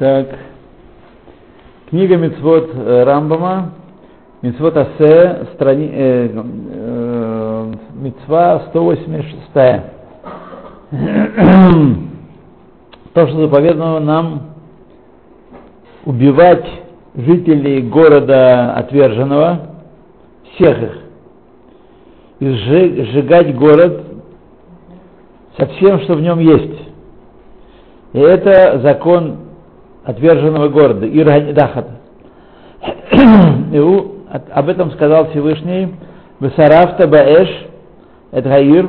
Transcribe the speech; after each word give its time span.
Так. 0.00 0.26
Книга 1.90 2.16
Мицвод 2.16 2.70
э, 2.74 3.04
Рамбама, 3.04 3.74
Мицвод 4.40 4.74
Асе, 4.74 5.48
страни, 5.52 5.90
э, 5.92 6.30
э, 6.32 7.72
Мицва 7.96 8.62
186. 8.70 9.82
То, 13.12 13.26
что 13.26 13.42
заповедано 13.42 14.00
нам 14.00 14.54
убивать 16.06 16.64
жителей 17.14 17.82
города 17.82 18.72
отверженного, 18.76 19.66
всех 20.54 20.82
их, 20.82 20.98
и 22.38 22.48
сжигать 22.48 23.54
город 23.54 24.02
со 25.58 25.66
всем, 25.66 26.00
что 26.00 26.14
в 26.14 26.22
нем 26.22 26.38
есть. 26.38 26.88
И 28.14 28.18
это 28.18 28.80
закон 28.80 29.49
отверженного 30.04 30.68
города, 30.68 31.06
Ирганидахат. 31.06 31.88
Об 34.52 34.68
этом 34.68 34.92
сказал 34.92 35.30
Всевышний, 35.30 35.94
Весарафта 36.38 37.06
Баэш, 37.06 37.48
это 38.30 38.48
Гаир, 38.48 38.88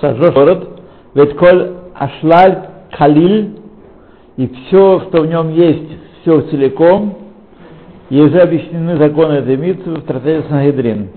сожжешь 0.00 0.34
город, 0.34 0.68
ведь 1.14 1.36
коль 1.36 1.72
ашлаль 1.94 2.64
калиль, 2.96 3.58
и 4.36 4.48
все, 4.48 5.00
что 5.00 5.22
в 5.22 5.26
нем 5.26 5.50
есть, 5.50 5.98
все 6.20 6.40
целиком, 6.42 7.18
и 8.10 8.20
уже 8.20 8.40
объяснены 8.40 8.96
законы 8.96 9.34
этой 9.34 9.56
митцвы 9.56 9.96
в 9.96 10.02
трактате 10.02 10.44
Сангедрин. 10.48 11.08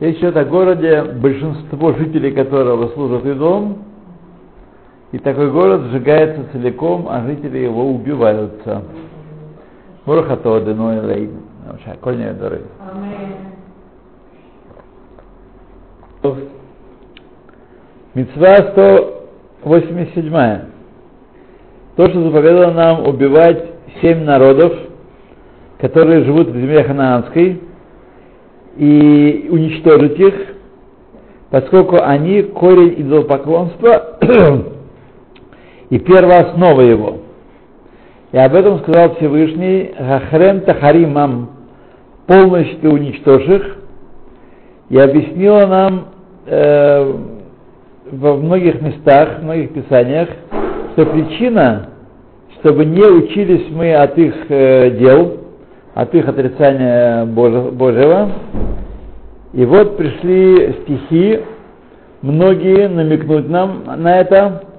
Речь 0.00 0.18
идет 0.18 0.36
о 0.36 0.44
городе, 0.44 1.02
большинство 1.02 1.92
жителей 1.92 2.32
которого 2.32 2.88
служат 2.88 3.24
идолам, 3.24 3.78
и 5.12 5.18
такой 5.18 5.50
город 5.50 5.82
сжигается 5.90 6.50
целиком, 6.52 7.06
а 7.08 7.24
жители 7.26 7.58
его 7.58 7.84
убиваются. 7.86 8.82
Мурахато 10.06 10.62
Деной 10.62 11.00
Лейн. 11.00 11.30
Кольня 12.00 12.32
Доры. 12.32 12.62
Мецва 18.14 18.56
187. 19.62 20.60
То, 21.96 22.08
что 22.08 22.22
заповедало 22.22 22.72
нам 22.72 23.06
убивать 23.06 23.64
семь 24.00 24.24
народов, 24.24 24.72
которые 25.78 26.24
живут 26.24 26.48
в 26.48 26.56
земле 26.56 26.84
ханаанской, 26.84 27.60
и 28.78 29.48
уничтожить 29.50 30.18
их, 30.18 30.34
поскольку 31.50 31.98
они 32.00 32.42
корень 32.42 32.94
идолопоклонства 33.02 34.18
и 35.92 35.98
первооснова 35.98 36.80
его. 36.80 37.18
И 38.32 38.38
об 38.38 38.54
этом 38.54 38.78
сказал 38.78 39.14
Всевышний 39.16 39.92
Гахрем 39.98 40.62
Тахаримам, 40.62 41.50
полностью 42.26 42.94
уничтожь 42.94 43.46
их, 43.46 43.76
и 44.88 44.98
объяснила 44.98 45.66
нам 45.66 46.04
э, 46.46 47.14
во 48.10 48.36
многих 48.36 48.80
местах, 48.80 49.40
в 49.40 49.44
многих 49.44 49.74
писаниях, 49.74 50.30
что 50.92 51.04
причина, 51.04 51.90
чтобы 52.58 52.86
не 52.86 53.04
учились 53.04 53.66
мы 53.70 53.94
от 53.94 54.16
их 54.16 54.34
э, 54.48 54.96
дел, 54.98 55.40
от 55.92 56.14
их 56.14 56.26
отрицания 56.26 57.26
Божьего. 57.26 58.30
И 59.52 59.66
вот 59.66 59.98
пришли 59.98 60.74
стихи, 60.84 61.40
многие 62.22 62.88
намекнуть 62.88 63.50
нам 63.50 63.82
на 63.98 64.20
это, 64.20 64.71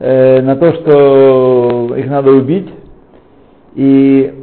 э, 0.00 0.42
на 0.42 0.56
то, 0.56 0.72
что 0.72 1.94
их 1.96 2.06
надо 2.06 2.32
убить 2.32 2.68
и 3.74 4.34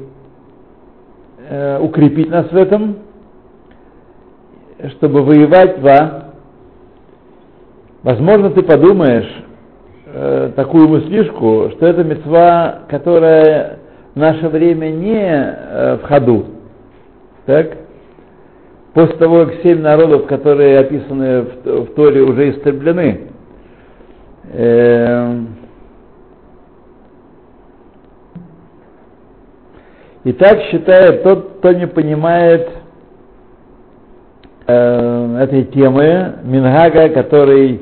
э, 1.49 1.79
укрепить 1.79 2.29
нас 2.29 2.49
в 2.49 2.55
этом, 2.55 2.97
чтобы 4.91 5.23
воевать 5.23 5.81
два. 5.81 6.23
Возможно, 8.03 8.51
ты 8.51 8.61
подумаешь 8.61 9.43
э, 10.05 10.51
такую 10.55 10.87
мыслишку, 10.87 11.71
что 11.75 11.87
это 11.87 12.03
мецва, 12.03 12.83
которая 12.87 13.79
в 14.15 14.19
наше 14.19 14.47
время 14.47 14.87
не 14.87 15.19
э, 15.19 15.97
в 15.97 16.07
ходу. 16.07 16.45
Так? 17.45 17.77
После 18.93 19.15
того, 19.17 19.45
как 19.45 19.55
семь 19.63 19.81
народов, 19.81 20.27
которые 20.27 20.79
описаны 20.79 21.41
в, 21.41 21.81
в 21.83 21.93
Торе, 21.95 22.21
уже 22.21 22.51
истреблены, 22.51 23.26
Эм. 24.53 25.55
И 30.23 30.33
так 30.33 30.59
считает 30.63 31.23
тот, 31.23 31.57
кто 31.59 31.71
не 31.71 31.87
понимает 31.87 32.69
э, 34.67 35.37
этой 35.41 35.63
темы, 35.65 36.33
Мингага, 36.43 37.09
который, 37.09 37.81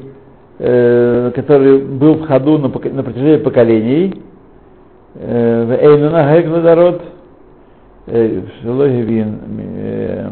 э, 0.60 1.32
который 1.34 1.80
был 1.80 2.16
в 2.16 2.28
ходу 2.28 2.58
на, 2.60 2.68
на 2.68 3.04
протяжении 3.04 3.38
поколений, 3.38 4.22
э, 5.16 5.66
в 5.66 5.72
Эйнуна 5.72 6.40
Гегнадарот, 6.40 7.02
э, 8.08 8.42
Шелогевин, 8.62 9.40
э, 9.78 10.30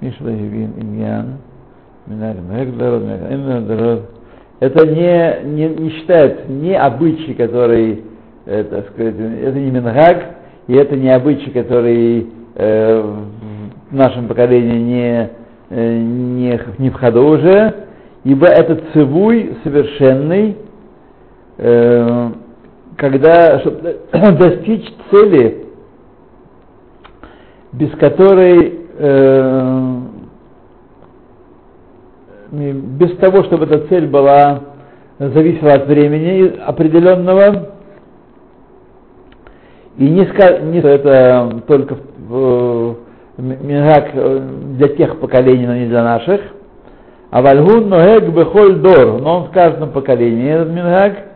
Мишлогевин, 0.00 0.72
Иньян, 0.78 1.38
Минарин 2.06 2.44
Гегнадарот, 2.50 3.02
Эйнуна 3.30 4.00
это 4.60 4.86
не, 4.86 5.40
не, 5.44 5.68
не 5.68 5.90
считает 5.90 6.48
не 6.48 6.74
обычай, 6.76 7.34
который, 7.34 8.04
э, 8.44 8.64
так 8.64 8.90
сказать, 8.90 9.14
это 9.18 9.58
не 9.58 9.70
мингаг, 9.70 10.24
и 10.68 10.74
это 10.74 10.96
не 10.96 11.08
обычай, 11.08 11.50
который 11.50 12.26
э, 12.54 13.14
в 13.90 13.94
нашем 13.94 14.28
поколении 14.28 14.78
не, 14.78 15.30
э, 15.70 15.98
не, 15.98 16.60
не 16.78 16.90
в 16.90 16.94
ходу 16.94 17.26
уже, 17.26 17.74
ибо 18.24 18.46
это 18.46 18.80
цивуй 18.92 19.56
совершенный, 19.64 20.56
э, 21.56 22.30
когда, 22.96 23.60
чтобы 23.60 23.96
достичь 24.12 24.92
цели, 25.10 25.64
без 27.72 27.90
которой, 27.92 28.80
э, 28.98 30.00
без 32.50 33.16
того, 33.16 33.44
чтобы 33.44 33.64
эта 33.64 33.86
цель 33.88 34.06
была, 34.06 34.60
зависела 35.18 35.72
от 35.72 35.86
времени 35.86 36.58
определенного, 36.64 37.70
и 39.96 40.08
не 40.08 40.24
сказать, 40.26 40.62
не 40.64 40.78
это 40.78 41.62
только 41.66 41.96
в, 42.28 42.96
Мингак 43.36 44.12
для 44.76 44.88
тех 44.88 45.18
поколений, 45.18 45.66
но 45.66 45.74
не 45.74 45.86
для 45.86 46.02
наших, 46.02 46.40
а 47.30 47.42
вальгун 47.42 47.88
ногег 47.88 48.28
бехоль 48.34 48.76
дор, 48.80 49.20
но 49.20 49.38
он 49.38 49.44
в 49.44 49.50
каждом 49.50 49.90
поколении 49.90 50.50
этот 50.50 50.70
Мингак– 50.70 51.26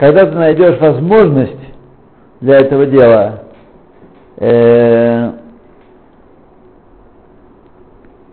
когда 0.00 0.24
ты 0.24 0.34
найдешь 0.34 0.80
возможность 0.80 1.60
для 2.40 2.60
этого 2.60 2.86
дела, 2.86 3.42
э, 4.38 5.32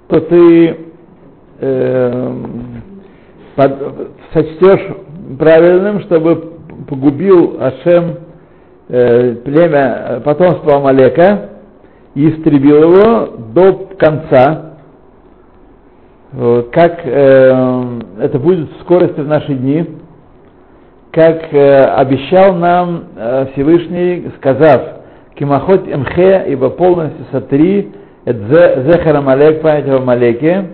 то 0.07 0.21
ты 0.21 0.86
э, 1.59 2.34
под, 3.56 3.73
сочтешь 4.34 4.88
правильным, 5.40 6.01
чтобы 6.01 6.53
погубил 6.88 7.57
Ашем 7.59 8.16
э, 8.90 9.35
племя 9.44 10.22
потомства 10.23 10.78
Амалека 10.78 11.50
и 12.16 12.29
истребил 12.29 12.84
его 12.84 13.28
до 13.53 13.73
конца, 13.97 14.68
как 16.72 17.00
э, 17.06 18.00
это 18.19 18.38
будет 18.39 18.69
в 18.69 18.81
скорости 18.81 19.19
в 19.19 19.28
наши 19.28 19.53
дни. 19.53 19.85
Как 21.12 21.53
э, 21.53 21.84
обещал 21.95 22.53
нам 22.53 23.06
э, 23.16 23.47
Всевышний, 23.53 24.30
сказав, 24.38 24.81
Кимахот 25.36 25.88
Мхе, 25.88 26.45
ибо 26.50 26.69
полностью 26.69 27.25
сотри, 27.31 27.92
Зехар 28.25 29.15
Амалек, 29.15 29.62
память 29.62 29.88
об 29.88 30.01
Амалеке, 30.01 30.65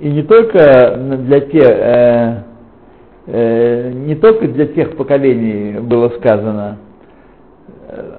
И 0.00 0.10
не 0.10 0.22
только 0.22 0.96
для 0.98 1.40
тех, 1.40 1.70
э, 1.70 2.42
э, 3.26 3.92
не 3.92 4.14
только 4.16 4.48
для 4.48 4.66
тех 4.66 4.96
поколений 4.96 5.80
было 5.80 6.10
сказано, 6.10 6.76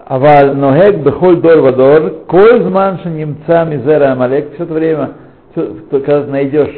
Авал 0.08 0.56
Ногек 0.56 0.98
Бехоль 1.04 1.42
Дор 1.42 1.60
Вадор, 1.60 2.12
Коль 2.28 2.64
Зманша 2.64 3.10
Немца 3.10 3.66
Мизера 3.66 4.14
Амалек, 4.14 4.56
все 4.56 4.64
это 4.64 4.74
время, 4.74 5.12
когда 5.54 6.26
найдешь 6.26 6.74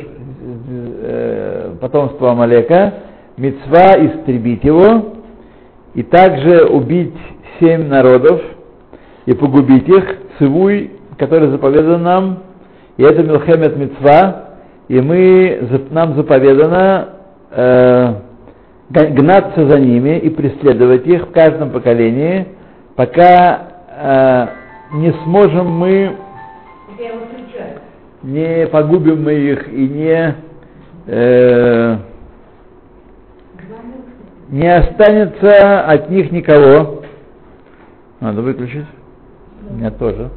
э, 1.03 1.75
потомство 1.79 2.31
Амалека, 2.31 2.95
мецва 3.37 3.93
истребить 3.97 4.63
его, 4.63 5.13
и 5.93 6.03
также 6.03 6.65
убить 6.65 7.15
семь 7.59 7.87
народов 7.87 8.41
и 9.25 9.33
погубить 9.33 9.87
их, 9.87 10.17
цивуй, 10.37 10.96
который 11.17 11.49
заповедан 11.49 12.03
нам, 12.03 12.43
и 12.97 13.03
это 13.03 13.23
Милхемет 13.23 13.77
мецва, 13.77 14.43
и 14.87 14.99
мы, 15.01 15.67
нам 15.89 16.15
заповедано 16.15 17.09
э, 17.51 18.13
гнаться 18.89 19.67
за 19.67 19.79
ними 19.79 20.17
и 20.19 20.29
преследовать 20.29 21.05
их 21.05 21.27
в 21.27 21.31
каждом 21.31 21.71
поколении, 21.71 22.47
пока 22.95 23.61
э, 23.89 24.47
не 24.93 25.11
сможем 25.23 25.67
мы, 25.67 26.15
не 28.23 28.67
погубим 28.67 29.23
мы 29.23 29.33
их 29.33 29.67
и 29.71 29.87
не 29.87 30.35
э, 31.07 31.97
не 34.49 34.73
останется 34.73 35.81
от 35.81 36.09
них 36.09 36.31
никого. 36.31 37.03
Надо 38.19 38.41
выключить. 38.41 38.85
У 39.69 39.73
меня 39.73 39.91
тоже. 39.91 40.29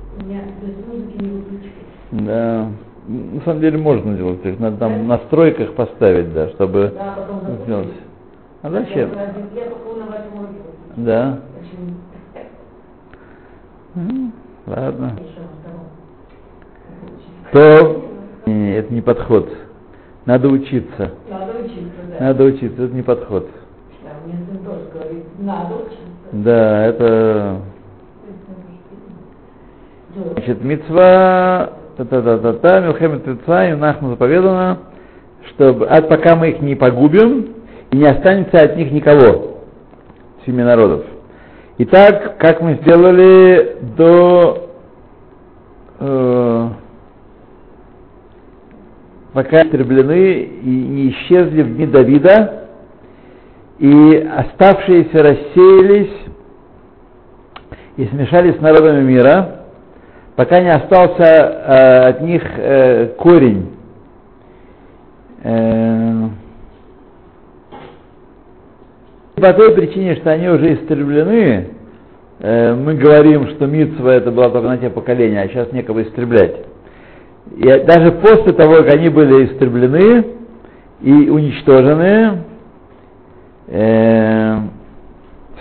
Да. 2.12 2.68
На 3.06 3.40
самом 3.44 3.60
деле 3.60 3.78
можно 3.78 4.14
сделать, 4.14 4.44
их 4.44 4.58
надо 4.60 4.76
там 4.76 5.04
в 5.04 5.06
настройках 5.06 5.74
поставить, 5.74 6.32
да, 6.32 6.48
чтобы 6.50 6.92
да, 6.94 7.16
сделать. 7.64 7.88
А 8.62 8.70
зачем? 8.70 9.10
Да. 10.96 11.40
Ладно. 14.66 15.16
То 17.52 18.04
не, 18.46 18.74
это 18.74 18.92
не 18.92 19.00
подход. 19.00 19.48
Надо 20.26 20.48
учиться. 20.48 21.12
Надо 21.28 21.58
учиться, 21.58 22.00
да. 22.10 22.26
Надо 22.26 22.44
учиться, 22.44 22.84
это 22.84 22.94
не 22.94 23.02
подход. 23.02 23.48
Да, 24.04 24.10
мне 24.24 24.38
сын 24.46 24.64
тоже 24.64 24.88
говорит, 24.92 25.24
надо 25.40 25.74
учиться. 25.74 25.96
Да, 26.32 26.86
это 26.86 27.60
Значит, 30.14 30.64
мецва 30.64 31.70
та-та-та-та-та, 32.04 32.80
Милхемет 32.80 33.26
Мецва, 33.26 33.68
Нахму 33.76 34.10
заповедано, 34.10 34.78
чтобы, 35.50 35.86
а 35.86 36.00
пока 36.02 36.36
мы 36.36 36.50
их 36.50 36.60
не 36.60 36.74
погубим, 36.74 37.54
и 37.90 37.96
не 37.96 38.06
останется 38.06 38.62
от 38.62 38.76
них 38.76 38.90
никого, 38.90 39.58
семи 40.46 40.62
народов. 40.62 41.02
Итак, 41.78 42.38
как 42.38 42.60
мы 42.60 42.78
сделали 42.82 43.76
до 43.96 44.70
э, 45.98 46.68
пока 49.32 49.62
истреблены 49.62 50.42
и 50.62 50.68
не 50.68 51.10
исчезли 51.10 51.62
в 51.62 51.76
дни 51.76 51.86
Давида, 51.86 52.66
и 53.78 54.28
оставшиеся 54.36 55.22
рассеялись 55.22 56.12
и 57.96 58.06
смешались 58.06 58.56
с 58.56 58.60
народами 58.60 59.02
мира, 59.02 59.59
пока 60.40 60.58
не 60.62 60.70
остался 60.70 61.22
э, 61.22 62.08
от 62.08 62.22
них 62.22 62.42
э, 62.56 63.08
корень. 63.18 63.74
Э, 65.42 66.28
по 69.34 69.52
той 69.52 69.74
причине, 69.74 70.16
что 70.16 70.30
они 70.30 70.48
уже 70.48 70.76
истреблены, 70.76 71.66
э, 72.38 72.74
мы 72.74 72.94
говорим, 72.94 73.48
что 73.48 73.66
Митсва 73.66 74.14
это 74.14 74.30
была 74.30 74.48
только 74.48 74.66
на 74.66 74.78
те 74.78 74.88
поколения, 74.88 75.42
а 75.42 75.48
сейчас 75.48 75.72
некого 75.72 76.02
истреблять. 76.04 76.56
И 77.58 77.64
даже 77.84 78.12
после 78.12 78.54
того, 78.54 78.76
как 78.76 78.94
они 78.94 79.10
были 79.10 79.44
истреблены 79.44 80.24
и 81.02 81.12
уничтожены, 81.28 82.44
э, 83.68 84.56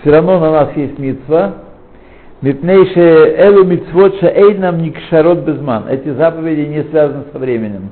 все 0.00 0.10
равно 0.10 0.40
на 0.40 0.50
нас 0.50 0.74
есть 0.74 0.98
Митсва, 0.98 1.69
Мипнейше 2.42 3.00
элу 3.36 3.64
мицвот 3.64 4.18
шаэйнам 4.20 4.78
никшарот 4.78 5.40
безман. 5.40 5.88
Эти 5.88 6.08
заповеди 6.08 6.68
не 6.68 6.84
связаны 6.84 7.24
со 7.32 7.38
временем. 7.38 7.90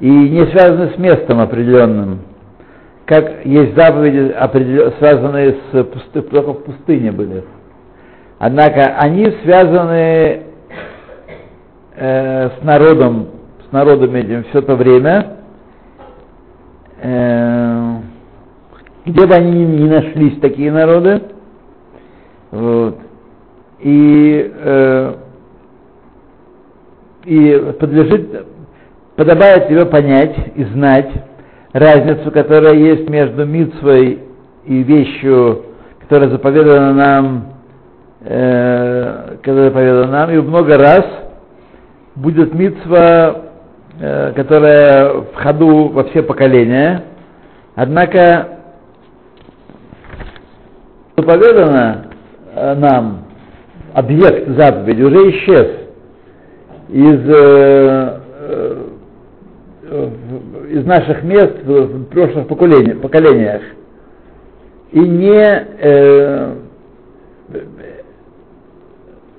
И 0.00 0.10
не 0.10 0.44
связаны 0.46 0.90
с 0.90 0.98
местом 0.98 1.38
определенным. 1.38 2.20
Как 3.04 3.46
есть 3.46 3.76
заповеди, 3.76 4.34
связанные 4.98 5.56
с 5.70 5.84
пусты, 5.84 6.22
только 6.22 6.54
в 6.54 6.64
пустыне 6.64 7.12
были. 7.12 7.44
Однако 8.38 8.96
они 8.96 9.26
связаны 9.44 10.42
э, 11.94 12.48
с 12.48 12.64
народом, 12.64 13.28
с 13.68 13.72
народом 13.72 14.12
этим 14.16 14.42
все 14.50 14.58
это 14.58 14.74
время, 14.74 15.36
э, 17.00 17.94
где 19.06 19.26
бы 19.26 19.34
они 19.34 19.64
ни 19.64 19.88
нашлись, 19.88 20.40
такие 20.40 20.72
народы, 20.72 21.22
вот. 22.52 22.98
И, 23.80 24.52
э, 24.54 25.14
и 27.24 27.72
подлежит, 27.80 28.46
подобает 29.16 29.68
тебе 29.68 29.86
понять 29.86 30.36
и 30.54 30.64
знать 30.64 31.10
разницу, 31.72 32.30
которая 32.30 32.74
есть 32.74 33.08
между 33.08 33.46
митсвой 33.46 34.20
и 34.66 34.82
вещью, 34.82 35.64
которая 36.00 36.28
заповедана 36.28 36.92
нам, 36.92 37.44
э, 38.20 39.36
которая 39.42 39.70
заповедана 39.70 40.12
нам, 40.12 40.30
и 40.30 40.36
много 40.36 40.76
раз 40.76 41.06
будет 42.14 42.52
митсва, 42.52 43.44
э, 43.98 44.32
которая 44.36 45.22
в 45.22 45.34
ходу 45.36 45.88
во 45.88 46.04
все 46.04 46.22
поколения, 46.22 47.04
однако 47.74 48.58
заповедана 51.16 52.11
нам 52.54 53.24
объект 53.94 54.48
заповеди 54.56 55.02
уже 55.02 55.30
исчез 55.30 55.68
из, 56.88 57.20
э, 57.28 58.18
э, 59.90 60.08
из 60.70 60.84
наших 60.84 61.22
мест 61.22 61.54
в 61.64 62.04
прошлых 62.04 62.46
поколениях. 62.48 63.62
И 64.92 65.00
не 65.00 65.66
э, 65.80 66.54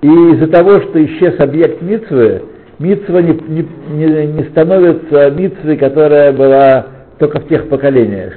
и 0.01 0.07
из-за 0.07 0.47
того, 0.47 0.81
что 0.81 1.03
исчез 1.05 1.39
объект 1.39 1.81
Мицвы, 1.81 2.41
Мицва 2.79 3.21
не, 3.21 3.33
не, 3.47 3.67
не, 3.91 4.27
не 4.27 4.43
становится 4.49 5.31
Мицвой, 5.31 5.77
которая 5.77 6.33
была 6.33 6.87
только 7.19 7.39
в 7.39 7.47
тех 7.47 7.69
поколениях. 7.69 8.33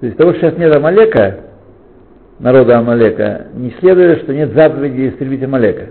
То 0.00 0.06
есть 0.06 0.16
того, 0.16 0.32
что 0.34 0.42
сейчас 0.42 0.58
нет 0.58 0.76
Амалека, 0.76 1.38
народа 2.38 2.78
Амалека, 2.78 3.46
не 3.54 3.70
следует, 3.80 4.22
что 4.22 4.34
нет 4.34 4.52
заповеди 4.52 5.08
истребить 5.08 5.42
Амалека. 5.42 5.88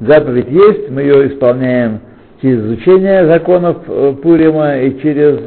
Заповедь 0.00 0.48
есть, 0.48 0.90
мы 0.90 1.02
ее 1.02 1.28
исполняем 1.28 2.00
через 2.42 2.64
изучение 2.64 3.26
законов 3.26 3.78
э, 3.88 4.14
Пурима 4.22 4.78
и 4.78 5.00
через, 5.00 5.40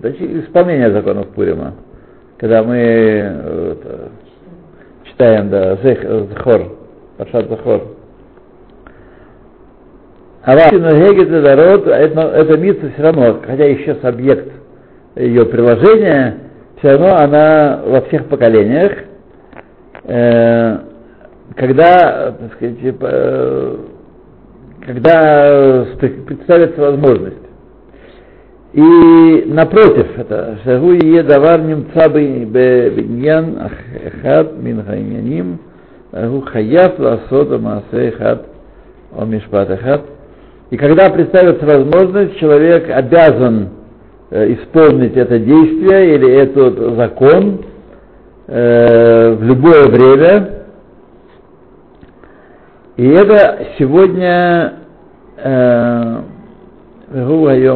да, 0.00 0.12
через 0.12 0.44
исполнение 0.44 0.92
законов 0.92 1.28
Пурима. 1.28 1.74
Когда 2.38 2.62
мы 2.62 2.76
э, 2.78 3.74
читаем, 5.04 5.50
да, 5.50 5.76
Захор, 5.76 6.76
Паршат 7.16 7.48
Захор. 7.48 7.82
А 10.44 10.56
Гегет 10.56 11.30
народ, 11.30 11.86
это, 11.86 12.20
это 12.20 12.56
митца 12.56 12.90
все 12.90 13.02
равно, 13.02 13.40
хотя 13.46 13.72
исчез 13.74 13.98
объект 14.02 14.50
ее 15.14 15.44
приложения, 15.46 16.38
все 16.82 16.96
равно 16.96 17.14
она 17.14 17.80
во 17.86 18.00
всех 18.02 18.26
поколениях, 18.26 18.92
э, 20.02 20.78
когда, 21.54 22.32
так 22.32 22.54
сказать, 22.54 22.76
э, 22.82 23.76
когда 24.84 25.86
представится 26.26 26.80
возможность. 26.80 27.36
И 28.72 29.44
напротив, 29.46 30.08
это 30.18 30.58
шагу 30.64 30.92
е 30.94 31.22
давар 31.22 31.60
немца 31.60 32.08
биньян 32.08 33.58
ахад 33.60 34.56
мин 34.56 34.82
хайняним, 34.84 35.60
агу 36.10 36.40
хаяв 36.40 36.98
ласода 36.98 37.58
маасе 37.58 38.10
хад 38.12 38.46
о 39.16 39.24
мишпат 39.24 39.70
ахад. 39.70 40.02
И 40.70 40.76
когда 40.76 41.10
представится 41.10 41.64
возможность, 41.64 42.38
человек 42.38 42.90
обязан 42.90 43.68
исполнить 44.32 45.14
это 45.16 45.38
действие 45.38 46.14
или 46.14 46.30
этот 46.32 46.96
закон 46.96 47.64
э, 48.46 49.34
в 49.34 49.42
любое 49.42 49.88
время. 49.88 50.64
И 52.96 53.08
это 53.08 53.66
сегодня, 53.78 54.74
э, 55.36 56.22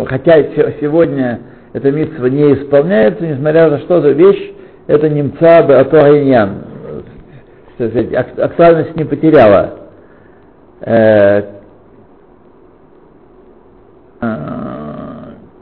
хотя 0.09 0.43
сегодня 0.81 1.41
эта 1.75 1.91
митцва 1.93 2.31
не 2.31 2.55
исполняется, 2.55 3.27
несмотря 3.27 3.69
на 3.69 3.79
что, 3.81 4.01
то 4.01 4.11
вещь, 4.11 4.53
это 4.87 5.11
немца 5.11 5.59
Атуайнян, 5.59 6.65
актуальность 8.39 8.97
не 8.97 9.05
потеряла. 9.05 9.75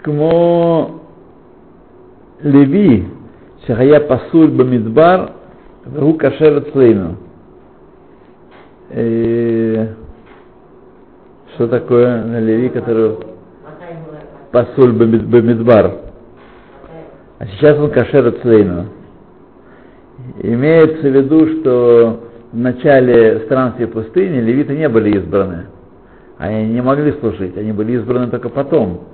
כמו 0.04 0.90
לוי 2.44 3.04
שהיה 3.66 4.00
פסול 4.00 4.50
במדבר 4.50 5.26
והוא 5.94 6.20
כשר 6.20 6.58
אצלנו. 6.58 7.10
Что 11.60 11.68
такое 11.68 12.24
на 12.24 12.40
Леви, 12.40 12.70
который 12.70 13.18
пасуль 14.52 14.94
бамидбар? 14.94 15.92
А 17.38 17.46
сейчас 17.46 17.78
он 17.78 17.92
кашер 17.92 18.32
Цлейну. 18.42 18.86
Имеется 20.42 21.02
в 21.02 21.14
виду, 21.14 21.48
что 21.48 22.20
в 22.52 22.58
начале 22.58 23.42
странствия 23.46 23.88
пустыни 23.88 24.40
левиты 24.40 24.76
не 24.76 24.90
были 24.90 25.18
избраны. 25.18 25.66
Они 26.38 26.74
не 26.74 26.82
могли 26.82 27.12
служить, 27.20 27.58
они 27.58 27.74
были 27.74 27.92
избраны 27.94 28.28
только 28.28 28.50
потом, 28.50 28.90
в, 28.92 29.13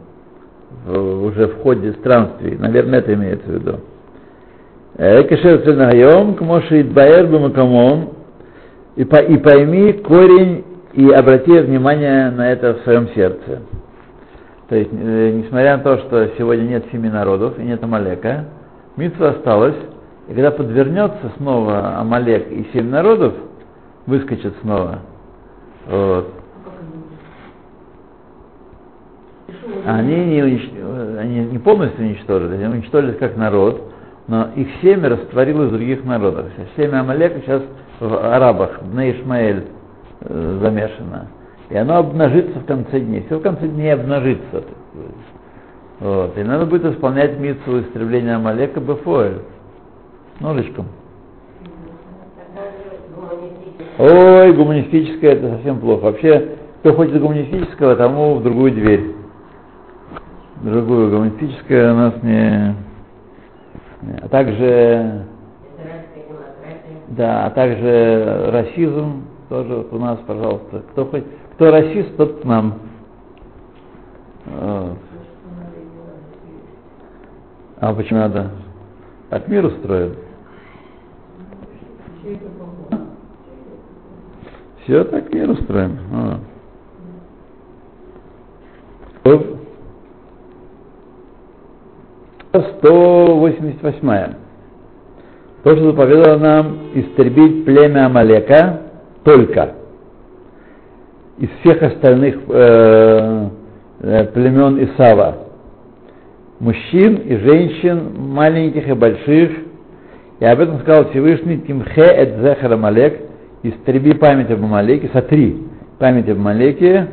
уже 0.86 1.48
в 1.48 1.62
ходе 1.62 1.92
странствий. 1.92 2.56
Наверное, 2.56 3.00
это 3.00 3.14
имеется 3.14 3.46
в 3.46 3.54
виду. 3.54 3.80
Кашер 4.96 5.62
Цельнагайом, 5.62 6.34
к 6.34 6.40
Моше 6.40 6.82
Идбаэр 6.82 7.26
Бамакамон, 7.26 8.10
и 8.96 9.04
пойми 9.04 9.92
корень 9.94 10.64
и 10.92 11.10
обрати 11.10 11.58
внимание 11.58 12.30
на 12.30 12.50
это 12.50 12.74
в 12.74 12.80
своем 12.82 13.08
сердце. 13.14 13.62
То 14.68 14.76
есть, 14.76 14.90
э, 14.92 15.30
несмотря 15.32 15.76
на 15.76 15.82
то, 15.82 15.98
что 15.98 16.28
сегодня 16.38 16.62
нет 16.62 16.84
семи 16.92 17.08
народов 17.08 17.58
и 17.58 17.62
нет 17.62 17.82
Амалека, 17.82 18.46
Митва 18.96 19.30
осталась, 19.30 19.74
и 20.28 20.34
когда 20.34 20.50
подвернется 20.52 21.32
снова 21.38 21.96
Амалек 21.98 22.50
и 22.52 22.68
семь 22.72 22.88
народов, 22.88 23.34
выскочит 24.06 24.54
снова, 24.62 25.00
вот, 25.88 26.32
они 29.86 30.24
не, 30.26 30.42
унич... 30.42 30.70
они 31.18 31.40
не 31.46 31.58
полностью 31.58 32.04
уничтожили, 32.04 32.54
они 32.54 32.66
уничтожили 32.66 33.12
как 33.12 33.36
народ, 33.36 33.92
но 34.28 34.48
их 34.54 34.68
семя 34.80 35.10
растворилось 35.10 35.70
в 35.70 35.72
других 35.72 36.04
народах. 36.04 36.46
Семя 36.76 37.00
Амалека 37.00 37.40
сейчас 37.40 37.62
в 37.98 38.16
арабах, 38.16 38.80
на 38.92 39.10
Ишмаэль 39.10 39.64
э, 40.20 40.58
замешано. 40.62 41.28
И 41.68 41.76
оно 41.76 41.98
обнажится 41.98 42.58
в 42.58 42.64
конце 42.64 43.00
дней. 43.00 43.24
Все 43.26 43.38
в 43.38 43.42
конце 43.42 43.68
дней 43.68 43.92
обнажится. 43.92 44.64
Вот. 46.00 46.36
И 46.36 46.42
надо 46.42 46.66
будет 46.66 46.84
исполнять 46.84 47.38
митцу 47.38 47.82
истребления 47.82 48.36
Амалека 48.36 48.80
Бефоэль. 48.80 49.40
Ножичком. 50.40 50.86
Ой, 53.98 54.52
гуманистическое 54.52 55.32
это 55.32 55.50
совсем 55.50 55.78
плохо. 55.78 56.04
Вообще, 56.04 56.56
кто 56.80 56.94
хочет 56.94 57.20
гуманистического, 57.20 57.96
тому 57.96 58.36
в 58.36 58.42
другую 58.42 58.72
дверь. 58.72 59.19
Другую 60.62 61.10
гуманистическое 61.10 61.94
нас 61.94 62.22
не... 62.22 62.74
А 64.22 64.28
также... 64.28 65.24
Да, 67.08 67.46
а 67.46 67.50
также 67.50 68.50
расизм 68.50 69.24
тоже 69.48 69.86
у 69.90 69.98
нас, 69.98 70.18
пожалуйста. 70.26 70.82
Кто 70.92 71.06
хоть 71.06 71.24
кто 71.60 71.70
расист, 71.70 72.16
тот 72.16 72.40
к 72.40 72.44
нам. 72.46 72.78
Вот. 74.46 74.96
А 77.80 77.92
почему 77.92 78.20
надо? 78.20 78.50
Так 79.28 79.46
мир 79.46 79.66
устроен. 79.66 80.16
Все 84.82 85.04
так 85.04 85.30
мир 85.34 85.50
устроен. 85.50 85.98
А. 86.14 86.40
188. 92.52 94.34
То, 95.62 95.76
что 95.76 95.90
заповедало 95.90 96.38
нам 96.38 96.78
истребить 96.94 97.64
племя 97.64 98.06
Амалека 98.06 98.80
только 99.24 99.74
из 101.38 101.48
всех 101.60 101.82
остальных 101.82 102.36
э, 102.48 103.48
э, 104.00 104.24
племен 104.26 104.82
Исава. 104.84 105.36
Мужчин 106.58 107.16
и 107.16 107.36
женщин, 107.36 108.12
маленьких 108.18 108.88
и 108.88 108.92
больших. 108.92 109.50
И 110.40 110.44
об 110.44 110.60
этом 110.60 110.80
сказал 110.80 111.10
Всевышний 111.10 111.58
Тимхе 111.58 112.02
эт 112.02 112.40
зехар 112.40 112.72
Амалек, 112.72 113.20
истреби 113.62 114.14
память 114.14 114.50
об 114.50 114.64
Амалеке, 114.64 115.10
сотри 115.12 115.62
память 115.98 116.28
об 116.28 116.38
Амалеке. 116.38 117.08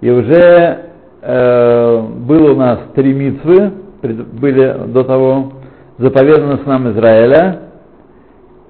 И 0.00 0.10
уже 0.10 0.78
э, 1.22 2.02
было 2.26 2.52
у 2.52 2.56
нас 2.56 2.80
три 2.94 3.12
митвы, 3.14 3.72
были 4.02 4.88
до 4.88 5.04
того, 5.04 5.52
заповедано 5.98 6.58
с 6.58 6.66
нам 6.66 6.90
Израиля, 6.92 7.60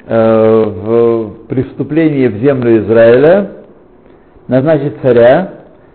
э, 0.07 0.65
в 0.65 1.47
преступлении 1.49 2.29
в 2.29 2.37
землю 2.39 2.85
Израиля, 2.85 3.51
назначить 4.49 4.95
царя, 5.03 5.55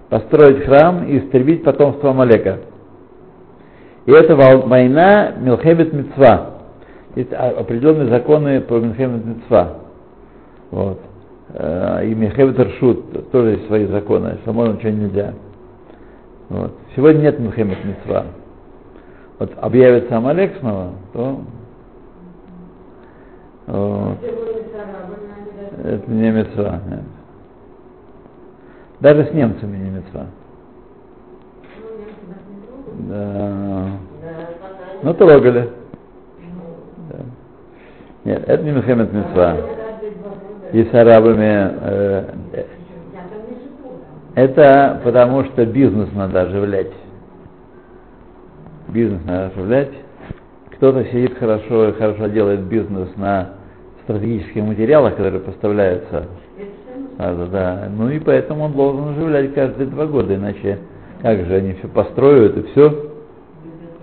построить 0.10 0.66
храм 0.66 1.06
и 1.06 1.20
истребить 1.20 1.64
потомство 1.64 2.12
Амалека. 2.12 2.60
И 4.06 4.12
это 4.12 4.36
война 4.36 5.34
Милхемет 5.40 5.94
Мецва. 5.94 6.52
Есть 7.16 7.34
определенные 7.34 8.08
законы 8.08 8.62
про 8.62 8.80
Милхемет 8.80 9.26
Мецва. 9.26 9.74
Вот. 10.72 11.00
Э, 11.54 12.06
и 12.06 12.16
Милхемет 12.16 12.58
Ршут 12.60 13.32
тоже 13.32 13.52
есть 13.52 13.68
свои 13.68 13.86
законы, 13.86 14.38
что 14.44 14.54
можно, 14.54 14.80
что 14.80 14.92
нельзя. 14.92 15.34
Вот. 16.50 16.72
Сегодня 16.96 17.24
нет 17.24 17.40
Милхемет 17.40 17.78
Мецва. 17.84 18.26
Вот 19.40 19.52
объявится 19.58 20.18
Амалек 20.18 20.58
снова, 20.60 20.92
то 21.14 21.42
вот. 23.68 24.18
это 25.84 26.12
не 26.12 26.32
Мецва. 26.32 26.82
Нет. 26.90 27.04
Даже 29.00 29.26
с 29.26 29.34
немцами 29.34 29.78
не 29.78 29.90
мецва. 29.92 30.26
Да. 33.10 33.88
Ну, 35.04 35.14
трогали. 35.14 35.70
Да. 37.10 37.20
Нет, 38.26 38.44
это 38.48 38.64
не 38.64 38.72
Мухаммед 38.72 39.14
Мецва. 39.14 39.58
И 40.74 40.84
с 40.84 40.94
арабами. 40.94 41.76
Э, 41.82 42.34
это 44.34 45.00
потому 45.04 45.44
что 45.46 45.66
бизнес 45.66 46.10
надо 46.14 46.42
оживлять. 46.42 46.92
Бизнес 48.90 49.22
надо 49.26 49.48
оживлять. 49.48 49.92
Кто-то 50.72 51.04
сидит 51.06 51.38
хорошо 51.38 51.90
и 51.90 51.94
хорошо 51.94 52.28
делает 52.28 52.62
бизнес 52.62 53.10
на 53.16 53.54
стратегических 54.04 54.64
материалах, 54.64 55.16
которые 55.16 55.42
поставляются 55.42 56.28
надо, 57.18 57.48
да. 57.48 57.90
Ну 57.90 58.10
и 58.10 58.20
поэтому 58.20 58.66
он 58.66 58.74
должен 58.74 59.10
оживлять 59.10 59.54
каждые 59.54 59.88
два 59.88 60.06
года, 60.06 60.36
иначе 60.36 60.80
как 61.22 61.46
же 61.46 61.56
они 61.56 61.74
все 61.74 61.88
построят 61.88 62.58
и 62.58 62.64
все, 62.72 63.12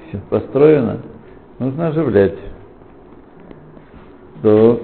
все 0.08 0.18
построено. 0.28 0.98
Нужно 1.58 1.88
оживлять. 1.88 2.34
То 4.42 4.80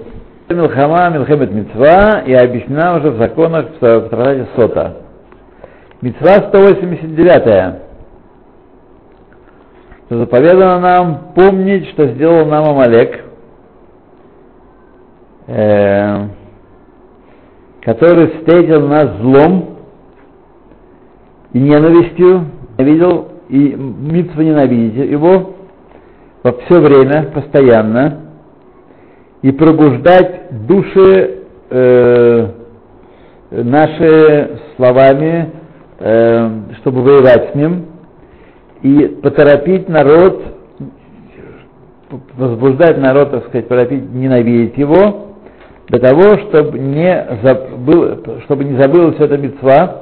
Милхама, 0.49 1.09
Милхамед 1.09 1.51
Мицва 1.51 2.21
и 2.25 2.33
объяснена 2.33 2.97
уже 2.97 3.11
в 3.11 3.17
законах 3.17 3.67
в, 3.79 3.81
в 3.81 4.47
Сота. 4.55 4.97
Мицва 6.01 6.47
189. 6.49 7.90
Что 10.11 10.19
заповедано 10.19 10.77
нам 10.81 11.19
помнить, 11.33 11.87
что 11.91 12.05
сделал 12.07 12.45
нам 12.45 12.65
Амалек. 12.65 13.23
Э, 15.47 16.27
который 17.79 18.27
встретил 18.27 18.89
нас 18.89 19.07
злом 19.21 19.77
и 21.53 21.59
ненавистью, 21.59 22.45
ненавидел 22.77 23.29
и 23.47 23.73
митцву 23.73 24.41
ненавидеть 24.41 25.09
его 25.09 25.53
во 26.43 26.51
все 26.51 26.81
время, 26.81 27.31
постоянно, 27.33 28.19
и 29.41 29.53
пробуждать 29.53 30.67
души 30.67 31.39
э, 31.69 32.47
наши 33.49 34.59
словами, 34.75 35.51
э, 35.99 36.49
чтобы 36.81 37.01
воевать 37.01 37.51
с 37.53 37.55
ним, 37.55 37.90
и 38.81 39.07
поторопить 39.21 39.87
народ, 39.89 40.43
возбуждать 42.35 42.97
народ, 42.97 43.31
так 43.31 43.47
сказать, 43.47 43.67
поторопить 43.67 44.11
ненавидеть 44.11 44.77
его, 44.77 45.27
для 45.87 45.99
того, 45.99 46.37
чтобы 46.47 46.79
не, 46.79 47.27
забыл, 47.43 48.41
чтобы 48.45 48.63
не 48.63 48.81
забылось 48.81 49.17
это 49.19 49.37
мецва, 49.37 50.01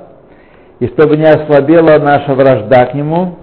и 0.80 0.88
чтобы 0.88 1.18
не 1.18 1.26
ослабела 1.26 2.00
наша 2.00 2.34
вражда 2.34 2.86
к 2.86 2.94
нему, 2.94 3.36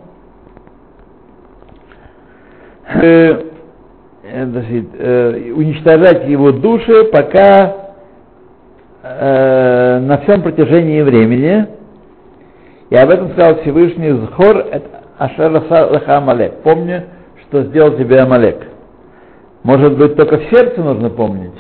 э, 2.95 3.43
э, 4.25 5.53
уничтожать 5.55 6.29
его 6.29 6.53
души, 6.53 7.05
пока 7.13 7.77
э, 9.03 9.99
на 10.01 10.19
всем 10.19 10.43
протяжении 10.43 11.03
времени, 11.03 11.67
и 12.89 12.97
об 12.97 13.11
этом 13.11 13.33
сказал 13.33 13.57
Всевышний 13.63 14.13
Зхор 14.13 14.65
Ашер 15.19 15.63
Амалек. 16.07 16.63
Помни, 16.63 17.03
что 17.43 17.63
сделал 17.65 17.97
тебе 17.97 18.21
Амалек. 18.21 18.59
Может 19.63 19.97
быть, 19.99 20.17
только 20.17 20.39
в 20.39 20.45
сердце 20.51 20.81
нужно 20.81 21.11
помнить, 21.11 21.59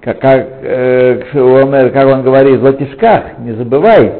как, 0.00 0.20
как, 0.20 0.46
э, 0.62 1.90
как 1.90 2.06
он 2.06 2.22
говорит, 2.22 2.60
в 2.60 2.64
латишках, 2.64 3.38
не 3.38 3.52
забывай. 3.52 4.12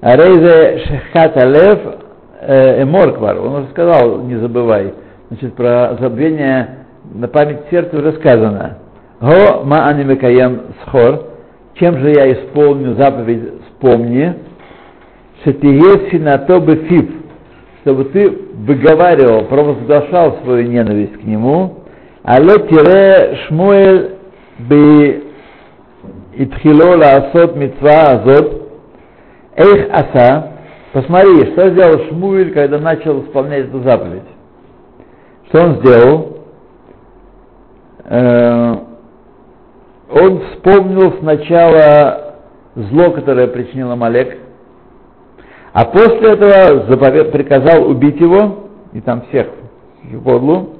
А 0.00 0.16
рейзе 0.16 0.78
шехат 0.86 1.36
алев 1.36 1.78
э, 2.40 2.82
эморквар, 2.82 3.38
он 3.40 3.54
уже 3.54 3.68
сказал, 3.70 4.22
не 4.22 4.36
забывай. 4.36 4.92
Значит, 5.28 5.54
про 5.54 5.96
забвение 6.00 6.86
на 7.14 7.28
память 7.28 7.60
сердца 7.70 7.96
уже 7.96 8.12
сказано. 8.14 8.78
Го 9.20 9.62
ма 9.64 9.86
анимекаем 9.86 10.62
схор. 10.82 11.24
Чем 11.74 11.98
же 11.98 12.10
я 12.10 12.32
исполню 12.32 12.94
заповедь 12.94 13.52
«Вспомни», 13.66 14.34
шатие 15.46 16.10
синато 16.10 16.60
фиф, 16.88 17.08
чтобы 17.82 18.04
ты 18.06 18.28
выговаривал, 18.66 19.44
провозглашал 19.44 20.38
свою 20.42 20.68
ненависть 20.68 21.20
к 21.20 21.22
нему, 21.22 21.84
алло 22.24 22.58
тире 22.58 23.38
шмуэль 23.46 24.16
бы 24.58 25.22
итхило 26.34 26.96
лаасот 26.96 27.56
митцва 27.56 28.00
азот, 28.08 28.62
эйх 29.56 29.88
аса, 29.90 30.52
посмотри, 30.92 31.52
что 31.52 31.70
сделал 31.70 32.08
Шмуэль, 32.08 32.52
когда 32.52 32.78
начал 32.78 33.22
исполнять 33.22 33.66
эту 33.68 33.80
заповедь. 33.82 34.22
Что 35.48 35.62
он 35.62 35.76
сделал? 35.76 36.36
Э, 38.04 38.76
он 40.10 40.40
вспомнил 40.40 41.14
сначала 41.20 42.34
зло, 42.74 43.10
которое 43.12 43.46
причинил 43.46 43.90
Амалек, 43.90 44.38
а 45.78 45.84
после 45.84 46.32
этого 46.32 46.86
заповед, 46.88 47.32
приказал 47.32 47.86
убить 47.86 48.18
его, 48.18 48.70
и 48.94 49.00
там 49.02 49.20
всех 49.28 49.48
в 50.10 50.26
одлу, 50.26 50.70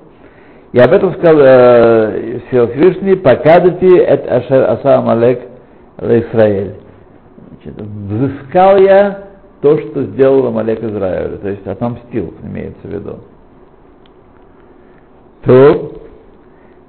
и 0.73 0.79
об 0.79 0.91
этом 0.91 1.13
сказал 1.17 1.37
э, 1.39 2.41
Всевышний, 2.49 3.15
покадати 3.15 3.95
эт 3.95 4.27
ашер 4.27 4.71
аса 4.71 4.97
Амалек 4.97 5.43
Израиль. 5.99 6.77
Взыскал 7.63 8.79
я 8.79 9.25
то, 9.61 9.77
что 9.77 10.05
сделал 10.05 10.47
Амалек 10.47 10.83
Израилю, 10.83 11.41
то 11.41 11.49
есть 11.51 11.67
отомстил, 11.67 12.33
имеется 12.43 12.89
в 12.89 12.91
виду. 12.91 13.19
То, 15.45 15.93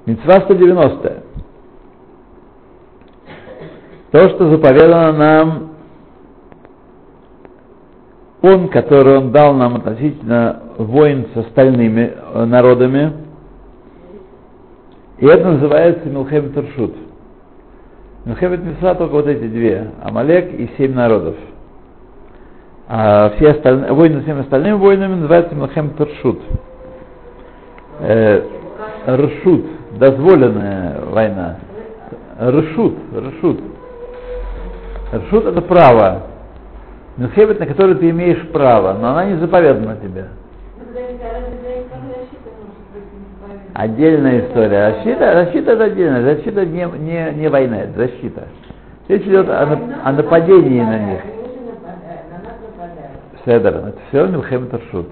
Мецва 0.06 0.46
190. 0.46 1.24
То, 4.12 4.30
что 4.30 4.50
заповедано 4.50 5.12
нам, 5.12 5.77
он, 8.48 8.70
который 8.70 9.18
он 9.18 9.32
дал 9.32 9.54
нам 9.54 9.76
относительно 9.76 10.62
войн 10.78 11.28
с 11.34 11.38
остальными 11.38 12.14
э, 12.16 12.46
народами, 12.46 13.14
и 15.20 15.26
это 15.26 15.52
называется 15.52 16.08
Милхем 16.08 16.54
Таршут. 16.54 16.96
Милхемет 18.26 18.64
Мисра 18.64 18.94
только 18.94 19.14
вот 19.14 19.28
эти 19.28 19.48
две, 19.48 19.92
Амалек 20.04 20.54
и 20.54 20.70
семь 20.78 20.94
народов. 20.94 21.36
А 22.88 23.32
все 23.32 23.52
остальные, 23.52 23.94
войны 23.94 24.20
с 24.20 24.24
всеми 24.24 24.42
остальными 24.42 24.76
войнами 24.76 25.16
называются 25.16 25.56
Милхем 25.56 25.92
Таршут. 25.92 26.40
Э, 28.00 28.42
Ршут, 29.08 29.66
дозволенная 29.98 31.02
война. 31.06 31.58
Ршут, 32.40 32.96
Ршут. 33.16 33.60
Ршут 35.14 35.46
это 35.46 35.62
право. 35.62 36.24
Милхемет, 37.18 37.60
на 37.60 37.66
который 37.66 37.96
ты 37.96 38.10
имеешь 38.12 38.48
право, 38.50 38.94
но 38.94 39.10
она 39.10 39.26
не 39.26 39.36
заповедана 39.38 39.98
тебе. 39.98 40.26
Отдельная 43.74 44.42
история. 44.42 44.94
Защита, 44.96 45.46
защита 45.46 45.72
это 45.72 45.84
отдельная. 45.86 46.36
Защита 46.36 46.66
не, 46.66 46.88
не, 47.00 47.34
не 47.36 47.48
война, 47.50 47.82
это 47.82 47.98
защита. 47.98 48.48
Речь 49.08 49.24
идет 49.24 49.50
о, 49.50 49.80
о 50.04 50.12
нападении 50.12 50.82
на 50.82 50.98
них. 50.98 51.22
Седер, 53.46 53.76
это 53.76 53.98
все 54.10 54.28
Милхемет 54.28 54.74
Ршут. 54.74 55.08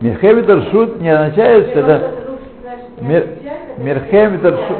Мирхемет 0.00 0.48
Ршут 0.48 1.00
не 1.00 1.08
означает, 1.08 1.70
что 1.70 1.80
это... 1.80 2.10
Мирхемет 3.78 4.44
Ршут... 4.44 4.76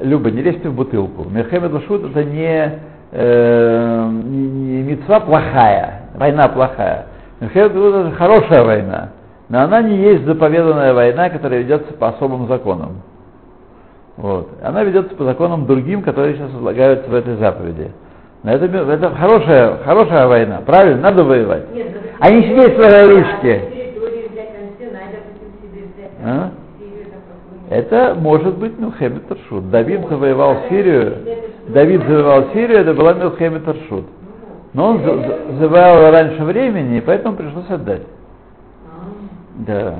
Люба, 0.00 0.30
не 0.30 0.42
лезьте 0.42 0.68
в 0.68 0.74
бутылку. 0.74 1.28
Мирхемет 1.28 1.74
Ршут 1.74 2.10
это 2.10 2.24
не, 2.24 2.78
э, 3.12 4.08
мецва 4.10 5.20
плохая, 5.20 6.02
война 6.14 6.48
плохая. 6.48 7.06
Это 7.40 8.12
хорошая 8.16 8.64
война. 8.64 9.10
Но 9.48 9.60
она 9.60 9.82
не 9.82 9.96
есть 9.96 10.24
заповеданная 10.24 10.92
война, 10.92 11.30
которая 11.30 11.60
ведется 11.60 11.92
по 11.94 12.08
особым 12.08 12.48
законам. 12.48 13.02
Вот. 14.16 14.48
Она 14.62 14.82
ведется 14.82 15.14
по 15.14 15.24
законам 15.24 15.66
другим, 15.66 16.02
которые 16.02 16.36
сейчас 16.36 16.50
излагаются 16.50 17.08
в 17.08 17.14
этой 17.14 17.36
заповеди. 17.36 17.92
Но 18.42 18.52
это, 18.52 18.66
это 18.66 19.10
хорошая, 19.10 19.76
хорошая 19.84 20.26
война, 20.26 20.62
правильно, 20.64 21.02
надо 21.02 21.24
воевать. 21.24 21.72
Нет, 21.74 21.88
а 22.18 22.30
не 22.30 22.42
сидеть 22.42 22.76
в 22.76 22.80
своей 22.80 23.08
ручке. 23.08 23.62
А? 26.24 26.50
Это 27.68 28.16
может 28.18 28.56
быть 28.56 28.78
Милхемет 28.78 29.26
Таршут. 29.28 29.70
Давид 29.70 30.08
завоевал 30.08 30.56
Сирию. 30.68 31.18
Давид 31.68 32.02
завоевал 32.02 32.52
Сирию, 32.52 32.80
это 32.80 32.94
была 32.94 33.14
Милхемет 33.14 33.64
Таршут. 33.64 34.06
Но 34.72 34.90
он 34.90 35.02
завоевал 35.58 36.10
раньше 36.10 36.44
времени, 36.44 36.98
и 36.98 37.00
поэтому 37.00 37.36
пришлось 37.36 37.68
отдать. 37.70 38.02
Да. 39.56 39.98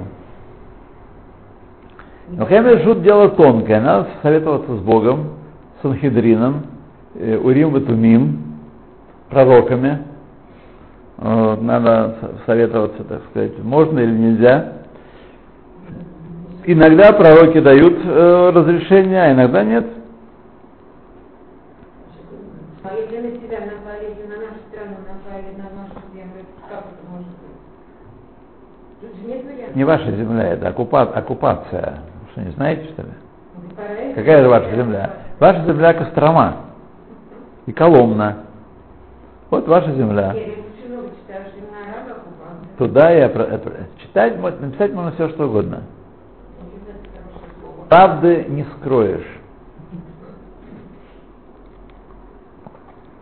Но 2.29 2.45
Хемер 2.47 2.83
Шут 2.83 3.03
дело 3.03 3.31
тонкое. 3.31 3.81
Надо 3.81 4.09
советоваться 4.23 4.77
с 4.77 4.81
Богом, 4.81 5.35
с 5.81 5.85
Анхидрином, 5.85 6.67
э, 7.15 7.37
Урим 7.37 7.71
Ватумим, 7.71 8.59
пророками. 9.31 10.03
Вот, 11.19 11.63
надо 11.63 12.35
советоваться, 12.45 13.03
так 13.05 13.23
сказать, 13.31 13.59
можно 13.63 14.01
или 14.01 14.13
нельзя. 14.13 14.73
Иногда 16.65 17.13
пророки 17.13 17.61
дают 17.61 18.05
э, 18.05 18.51
разрешение, 18.53 19.23
а 19.23 19.33
иногда 19.33 19.65
нет. 19.65 19.87
А 22.83 22.93
если 22.93 23.17
на 23.19 23.31
себя 23.37 23.61
напали, 23.61 24.17
на 24.29 24.37
нашу 24.37 24.61
страну 24.69 24.97
напали, 25.07 25.55
на 25.57 25.71
нашу 25.81 25.95
землю, 26.13 26.45
как 26.69 26.81
это 26.81 27.11
может 27.11 27.29
быть? 27.29 27.57
Не 29.77 29.85
ваша 29.85 30.11
земля, 30.11 30.55
это 30.55 30.69
оккупа, 30.69 31.03
оккупация. 31.03 31.99
Что, 32.33 32.41
не 32.41 32.51
знаете, 32.53 32.85
что 32.93 33.03
ли? 33.03 33.09
Какая 34.15 34.43
же 34.43 34.49
ваша 34.49 34.75
земля? 34.75 35.11
Ваша 35.39 35.67
земля 35.67 35.93
Кострома 35.93 36.57
и 37.67 37.73
Коломна. 37.73 38.39
Вот 39.51 39.69
ваша 39.69 39.93
земля. 39.93 40.35
Туда 42.79 43.11
я 43.11 43.29
читать, 44.01 44.41
написать 44.41 44.95
можно 44.95 45.13
все, 45.13 45.29
что 45.29 45.47
угодно. 45.47 45.83
Правды 47.91 48.47
не 48.49 48.65
скроешь. 48.79 49.29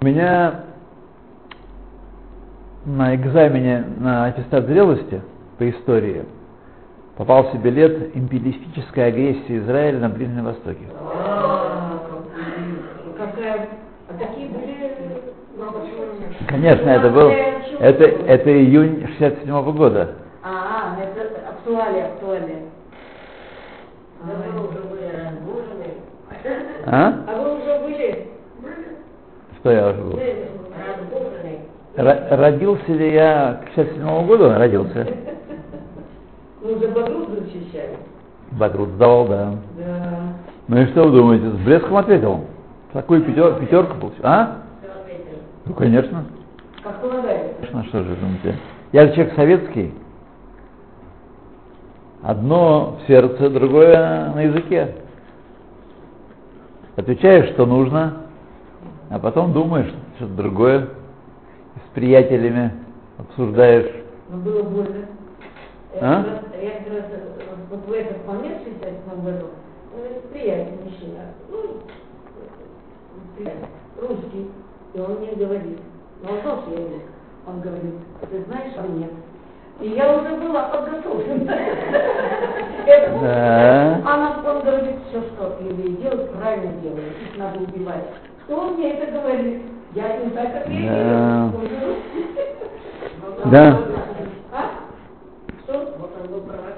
У 0.01 0.05
меня 0.05 0.67
на 2.85 3.17
экзамене 3.17 3.85
на 3.99 4.27
аттестат 4.27 4.67
зрелости– 4.67 5.21
по 5.59 5.71
истории 5.71 6.25
попался 7.17 7.57
билет 7.59 8.17
империалистической 8.17 9.07
агрессии 9.07 9.59
Израиля 9.59 10.01
на 10.01 10.09
Ближнем 10.09 10.45
Востоке. 10.45 10.87
Конечно, 16.49 16.89
это 16.89 17.11
был 17.11 17.31
это, 17.81 18.05
это 18.05 18.51
июнь 18.51 19.07
67 19.19 19.49
-го 19.51 19.73
года. 19.73 20.15
А, 20.43 20.97
это 21.01 21.49
актуалия, 21.49 22.07
актуалия. 22.07 22.63
А? 26.87 27.15
А 27.27 27.43
вы 27.43 27.57
уже 27.57 27.79
были? 27.81 28.27
Что 29.59 29.71
я 29.71 29.89
уже 29.89 30.03
был? 30.03 30.19
Родился 31.97 32.93
ли 32.93 33.13
я 33.13 33.61
к 33.65 33.75
67 33.75 34.03
-му 34.03 34.27
году? 34.27 34.51
Родился. 34.51 35.07
Мы 36.63 36.75
уже 36.75 36.89
Багрут 36.89 37.29
защищали. 37.29 37.97
Багрут 38.59 38.91
сдавал, 38.91 39.27
да. 39.27 39.55
Да. 39.77 39.85
Ну 40.69 40.81
и 40.81 40.87
что 40.87 41.05
вы 41.05 41.19
думаете, 41.19 41.51
с 41.51 41.65
блеском 41.65 41.97
ответил? 41.97 42.45
Такую 42.93 43.23
пятер, 43.23 43.55
пятерку 43.61 43.97
получил. 43.99 44.21
А? 44.23 44.59
Ну, 45.67 45.75
конечно. 45.75 46.25
Как 46.83 47.01
полагается. 47.01 47.55
Конечно, 47.61 47.85
что 47.85 48.03
же 48.05 48.17
думаете? 48.17 48.59
Я 48.93 49.07
же 49.07 49.15
человек 49.15 49.35
советский. 49.35 49.95
Одно 52.23 52.99
в 53.03 53.07
сердце, 53.07 53.51
другое 53.51 54.33
на 54.33 54.43
языке. 54.43 54.95
Отвечаешь, 56.97 57.51
что 57.51 57.67
нужно, 57.67 58.19
а 59.11 59.19
потом 59.19 59.53
думаешь 59.53 59.93
что-то 60.17 60.33
другое. 60.35 60.89
С 61.75 61.95
приятелями 61.95 62.73
обсуждаешь. 63.19 63.91
Но 64.31 64.39
было 64.39 64.63
больно. 64.63 65.07
А? 66.01 66.25
Я 66.63 67.34
вот 67.75 67.89
в 67.89 67.93
этот 67.93 68.25
момент, 68.27 68.61
в 68.61 68.65
67 68.65 69.25
году, 69.25 69.47
приятель 70.33 70.79
мужчина, 70.85 71.21
ну, 71.51 71.59
приятель, 73.37 73.69
русский, 74.01 74.51
и 74.95 75.01
он 75.01 75.19
мне 75.19 75.33
говорит, 75.33 75.79
ну 76.23 76.31
он 76.31 76.41
знал, 76.43 76.63
что 76.63 76.71
я 76.71 76.79
язык, 76.81 77.03
он 77.47 77.61
говорит, 77.61 77.95
ты 78.31 78.43
знаешь, 78.45 78.73
а 78.77 78.87
нет, 78.87 79.11
И 79.81 79.89
я 79.89 80.17
уже 80.17 80.37
была 80.37 80.69
подготовлена. 80.69 81.53
Она 84.07 84.41
он 84.47 84.63
говорит, 84.63 84.97
все, 85.09 85.21
что 85.23 85.57
евреи 85.61 85.97
делают, 85.97 86.31
правильно 86.33 86.73
делают, 86.81 87.21
их 87.23 87.37
надо 87.37 87.59
убивать. 87.59 88.05
Кто 88.45 88.71
мне 88.71 88.93
это 88.93 89.11
говорит? 89.11 89.63
Я 89.95 90.17
не 90.19 90.31
так 90.31 90.55
ответила. 90.57 91.53
Да. 93.47 93.81
А? 94.53 94.71
Что? 95.65 95.95
Вот 95.99 96.13
он 96.21 96.27
был 96.31 96.41
провокатор. 96.41 96.74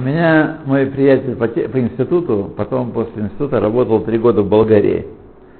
Меня 0.00 0.58
мой 0.66 0.86
приятель 0.86 1.36
по, 1.36 1.46
по 1.46 1.80
институту, 1.80 2.52
потом 2.56 2.92
после 2.92 3.22
института 3.22 3.60
работал 3.60 4.00
три 4.00 4.18
года 4.18 4.42
в 4.42 4.48
Болгарии. 4.48 5.06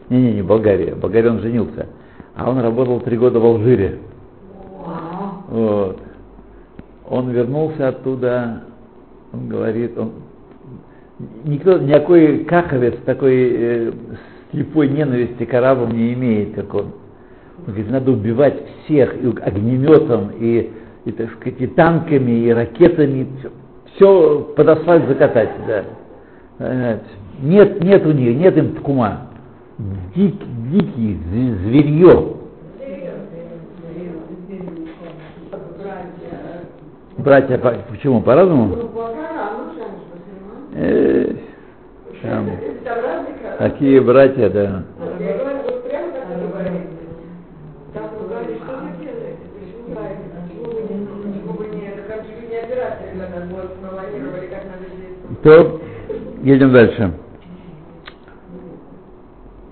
Не-не, 0.09 0.35
не 0.35 0.43
Болгария. 0.43 0.95
В 0.95 1.05
он 1.05 1.41
женился. 1.41 1.87
А 2.35 2.51
он 2.51 2.59
работал 2.59 3.01
три 3.01 3.17
года 3.17 3.39
в 3.39 3.45
Алжире. 3.45 3.99
Вот. 5.49 5.99
Он 7.09 7.31
вернулся 7.31 7.89
оттуда, 7.89 8.63
он 9.33 9.49
говорит, 9.49 9.99
он 9.99 10.13
никто, 11.45 11.79
никакой 11.79 12.45
каховец 12.45 12.95
такой 13.05 13.51
э, 13.53 13.93
слепой 14.51 14.89
ненависти 14.89 15.45
к 15.45 15.55
арабам 15.55 15.91
не 15.93 16.13
имеет, 16.15 16.55
как 16.55 16.73
он. 16.75 16.93
Он 17.59 17.67
говорит, 17.67 17.91
надо 17.91 18.13
убивать 18.13 18.63
всех 18.85 19.15
и 19.23 19.27
огнеметом, 19.27 20.31
и, 20.39 20.71
и, 21.05 21.13
так 21.13 21.31
сказать, 21.33 21.61
и 21.61 21.67
танками, 21.67 22.47
и 22.47 22.51
ракетами, 22.51 23.27
все, 23.39 23.51
под 23.99 24.69
асфальт 24.69 25.07
закатать, 25.09 25.51
да. 25.67 25.85
Нет, 27.43 27.83
нет 27.83 28.07
у 28.07 28.13
них, 28.13 28.37
нет 28.37 28.57
им 28.57 28.75
ткума. 28.77 29.29
Дик, 30.15 30.35
дикий, 30.71 31.15
зв- 31.15 31.57
зверье. 31.65 32.37
Братья, 37.19 37.59
по- 37.59 37.75
почему, 37.91 38.23
по-разному? 38.23 38.77
Э, 40.75 41.35
там, 42.23 42.51
такие 43.59 44.01
братья, 44.01 44.49
да. 44.49 44.85
Я 45.19 45.37
говорю, 45.39 45.59
вот 45.65 45.85
прямо 45.85 46.13
так 46.13 46.25
и 46.31 46.47
говорит. 46.47 46.83
Так 47.93 48.11
вы 48.21 48.29
говорите, 48.29 48.61
что 48.65 48.73
вы 48.79 49.05
делаете? 49.05 49.45
Почему 49.59 49.95
правильно? 49.95 50.25
Почему 50.41 50.65
вы 50.73 50.83
не, 50.95 51.35
никого 51.35 51.65
не, 51.65 51.89
это 51.89 52.03
как 52.09 52.21
чуть 52.27 52.49
не 52.49 52.57
операция, 52.57 53.11
когда 53.11 53.41
нас 53.41 53.49
вот 53.51 53.75
планировали, 53.77 54.47
как 54.47 54.65
надо 54.65 54.87
действовать. 54.89 55.30
То, 55.43 55.81
едем 56.43 56.73
дальше. 56.73 57.13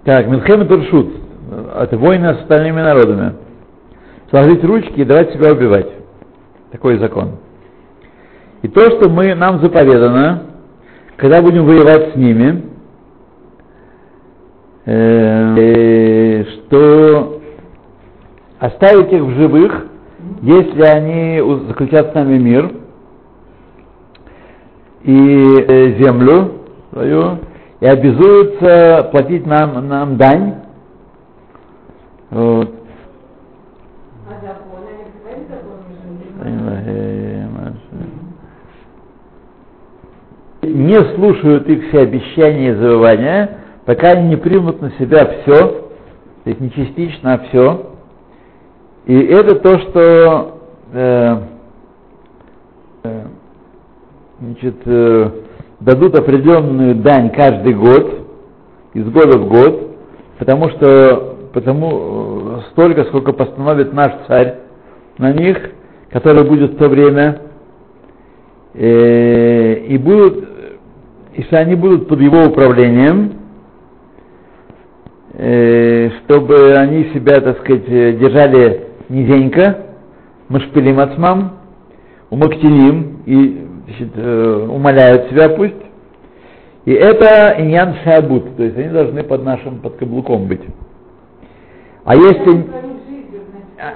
Так, 0.04 0.26
Милхем 0.26 0.66
Туршут. 0.66 1.08
Это 1.78 1.98
войны 1.98 2.34
с 2.34 2.38
остальными 2.38 2.80
народами. 2.80 3.34
Сложить 4.30 4.64
ручки 4.64 5.00
и 5.00 5.04
давать 5.04 5.32
себя 5.32 5.52
убивать. 5.52 5.88
Такой 6.72 6.98
закон. 6.98 7.36
И 8.62 8.68
то, 8.68 8.80
что 8.90 9.08
мы, 9.08 9.34
нам 9.34 9.60
заповедано, 9.60 10.44
когда 11.16 11.42
будем 11.42 11.64
воевать 11.64 12.12
с 12.12 12.16
ними, 12.16 12.64
э, 14.86 15.56
э, 15.56 16.44
что 16.44 17.40
оставить 18.58 19.12
их 19.12 19.22
в 19.22 19.30
живых, 19.30 19.86
если 20.42 20.82
они 20.82 21.66
заключат 21.68 22.12
с 22.12 22.14
нами 22.14 22.38
мир, 22.38 22.70
и 25.02 25.64
э, 25.66 26.02
землю 26.02 26.52
свою, 26.92 27.38
и 27.80 27.86
обязуются 27.86 29.08
платить 29.10 29.46
нам, 29.46 29.86
нам 29.88 30.16
дань. 30.16 30.54
Вот. 32.30 32.74
А. 36.40 36.88
Не 40.62 41.14
слушают 41.14 41.68
их 41.68 41.88
все 41.88 42.00
обещания 42.00 42.70
и 42.70 42.74
завоевания, 42.74 43.58
пока 43.84 44.10
они 44.10 44.28
не 44.28 44.36
примут 44.36 44.82
на 44.82 44.90
себя 44.92 45.24
все, 45.42 45.56
то 46.44 46.50
есть 46.50 46.60
не 46.60 46.70
частично, 46.70 47.34
а 47.34 47.38
все. 47.48 47.92
И 49.06 49.18
это 49.18 49.54
то, 49.54 49.78
что 49.78 50.60
э, 50.92 51.36
значит, 54.40 54.76
э, 54.84 55.30
дадут 55.80 56.18
определенную 56.18 56.94
дань 56.96 57.30
каждый 57.30 57.74
год, 57.74 58.26
из 58.94 59.04
года 59.08 59.38
в 59.38 59.48
год, 59.48 59.96
потому 60.38 60.70
что 60.70 61.36
потому 61.52 61.90
э, 61.90 62.60
столько, 62.72 63.04
сколько 63.04 63.32
постановит 63.32 63.92
наш 63.92 64.12
царь 64.26 64.56
на 65.18 65.32
них, 65.32 65.58
который 66.10 66.44
будет 66.48 66.72
в 66.72 66.76
то 66.76 66.88
время, 66.88 67.42
э, 68.74 69.74
и 69.74 69.98
будут, 69.98 70.48
если 71.34 71.56
они 71.56 71.74
будут 71.74 72.08
под 72.08 72.20
его 72.20 72.44
управлением, 72.44 73.32
э, 75.34 76.10
чтобы 76.24 76.74
они 76.74 77.10
себя, 77.14 77.40
так 77.40 77.58
сказать, 77.60 77.88
э, 77.88 78.12
держали 78.12 78.86
низенько, 79.08 79.86
машпилим 80.48 81.00
ацмам, 81.00 81.58
умактилим 82.30 83.22
и 83.26 83.67
значит, 83.88 84.10
э, 84.16 84.66
умоляют 84.68 85.30
себя 85.30 85.48
пусть. 85.48 85.74
И 86.84 86.92
это 86.92 87.54
иньян 87.58 87.96
шабут, 88.04 88.56
то 88.56 88.62
есть 88.62 88.76
они 88.76 88.88
должны 88.88 89.22
под 89.22 89.44
нашим, 89.44 89.78
под 89.80 89.96
каблуком 89.96 90.46
быть. 90.46 90.62
А 92.04 92.14
если, 92.14 92.66
а, 93.78 93.92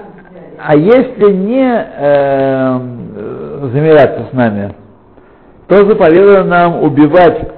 а 0.59 0.75
если 0.75 1.31
не 1.33 1.87
э, 1.97 2.79
замираться 3.71 4.27
с 4.29 4.33
нами, 4.33 4.75
то 5.67 5.77
заповедано 5.85 6.43
нам 6.43 6.83
убивать 6.83 7.51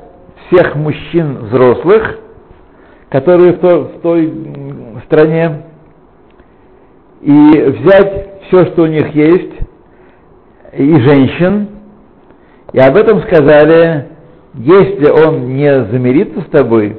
всех 0.48 0.76
мужчин 0.76 1.38
взрослых, 1.46 2.20
которые 3.10 3.54
в 3.54 3.60
той, 3.60 3.84
в 3.84 4.02
той 4.02 4.34
стране, 5.06 5.64
и 7.22 7.32
взять 7.32 8.42
все, 8.48 8.66
что 8.68 8.84
у 8.84 8.88
них 8.88 9.14
есть, 9.16 9.54
и 10.78 11.00
женщин, 11.00 11.75
и 12.74 12.80
об 12.80 12.96
этом 12.96 13.22
сказали, 13.24 14.06
если 14.56 15.10
он 15.10 15.56
не 15.56 15.86
замирится 15.86 16.42
с 16.42 16.46
тобой, 16.46 16.98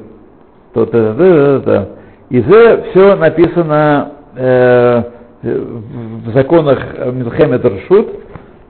то 0.72 0.86
то 0.86 1.14
то 1.14 1.14
то 1.14 1.60
то 1.60 1.88
И 2.30 2.40
это 2.40 2.84
все 2.90 3.16
написано 3.16 4.12
э, 4.36 5.02
в 5.42 6.32
законах 6.32 6.78
Милхемет 7.12 7.64
Рашут, 7.64 8.08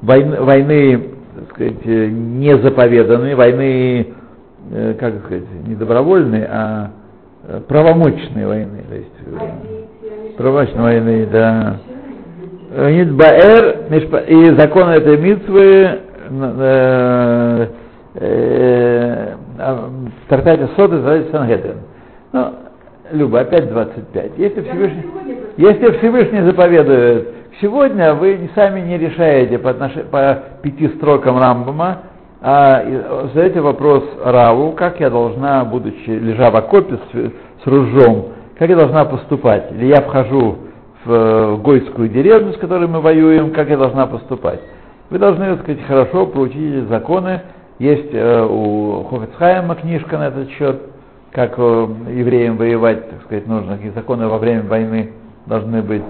войны, 0.03 0.41
войны 0.41 1.17
так 1.37 1.51
сказать, 1.51 1.85
э, 1.85 2.07
не 2.07 2.57
войны, 3.37 4.07
э, 4.73 4.95
как 4.99 5.15
сказать, 5.25 5.45
не 5.67 5.75
добровольные, 5.75 6.49
а 6.51 6.91
э, 7.47 7.61
правомочные 7.69 8.47
войны. 8.47 8.85
То 8.89 8.95
есть, 8.95 9.11
э, 9.27 10.35
правомочные 10.39 10.83
войны, 10.83 11.29
да. 11.31 11.77
Баэр, 13.13 13.87
и 14.29 14.47
закон 14.59 14.89
этой 14.89 15.19
митвы 15.19 16.01
э, 16.31 17.67
э, 18.15 19.35
в 19.57 20.29
трактате 20.29 20.69
Соты 20.77 20.95
называется 20.95 21.33
Сангедрин. 21.33 21.77
Ну, 22.33 22.53
Люба, 23.13 23.41
опять 23.41 23.69
25. 23.69 24.33
Если 24.37 24.63
Всевышний, 24.63 25.05
если 25.57 25.99
Всевышний 25.99 26.43
заповедует, 26.43 27.29
сегодня 27.61 28.15
вы 28.15 28.51
сами 28.55 28.81
не 28.81 28.99
решаете 28.99 29.59
по, 29.59 29.71
отнош... 29.71 29.93
по 30.11 30.43
пяти 30.63 30.89
строкам 30.97 31.39
Рамбама, 31.39 31.99
а 32.43 32.83
и 32.83 33.29
задаете 33.29 33.61
вопрос 33.61 34.05
Раву, 34.23 34.73
как 34.73 35.01
я 35.01 35.09
должна, 35.11 35.65
будучи 35.65 36.11
лежа 36.11 36.51
в 36.51 36.57
окопе 36.57 36.99
с, 37.13 37.63
с 37.63 37.67
ружом, 37.67 38.27
как 38.59 38.69
я 38.69 38.77
должна 38.77 39.05
поступать? 39.05 39.73
Или 39.73 39.87
я 39.87 40.03
вхожу 40.03 40.59
в 41.05 41.13
э, 41.13 41.57
гойскую 41.57 42.09
деревню, 42.09 42.53
с 42.53 42.59
которой 42.59 42.89
мы 42.89 43.01
воюем, 43.01 43.53
как 43.53 43.69
я 43.69 43.77
должна 43.77 44.07
поступать? 44.07 44.61
Вы 45.09 45.19
должны, 45.19 45.47
так 45.47 45.63
сказать, 45.63 45.85
хорошо 45.87 46.27
проучить 46.27 46.57
эти 46.57 46.87
законы. 46.87 47.43
Есть 47.79 48.13
э, 48.13 48.47
у 48.49 49.05
Хофицхайма 49.05 49.77
книжка 49.77 50.19
на 50.19 50.29
этот 50.29 50.51
счет, 50.51 50.81
как 51.31 51.55
э, 51.59 51.87
евреям 52.11 52.57
воевать, 52.57 53.09
так 53.11 53.23
сказать, 53.23 53.47
нужно, 53.47 53.77
какие 53.77 53.93
законы 53.93 54.27
во 54.27 54.39
время 54.39 54.65
войны 54.65 55.13
должны 55.47 55.83
быть. 55.83 56.03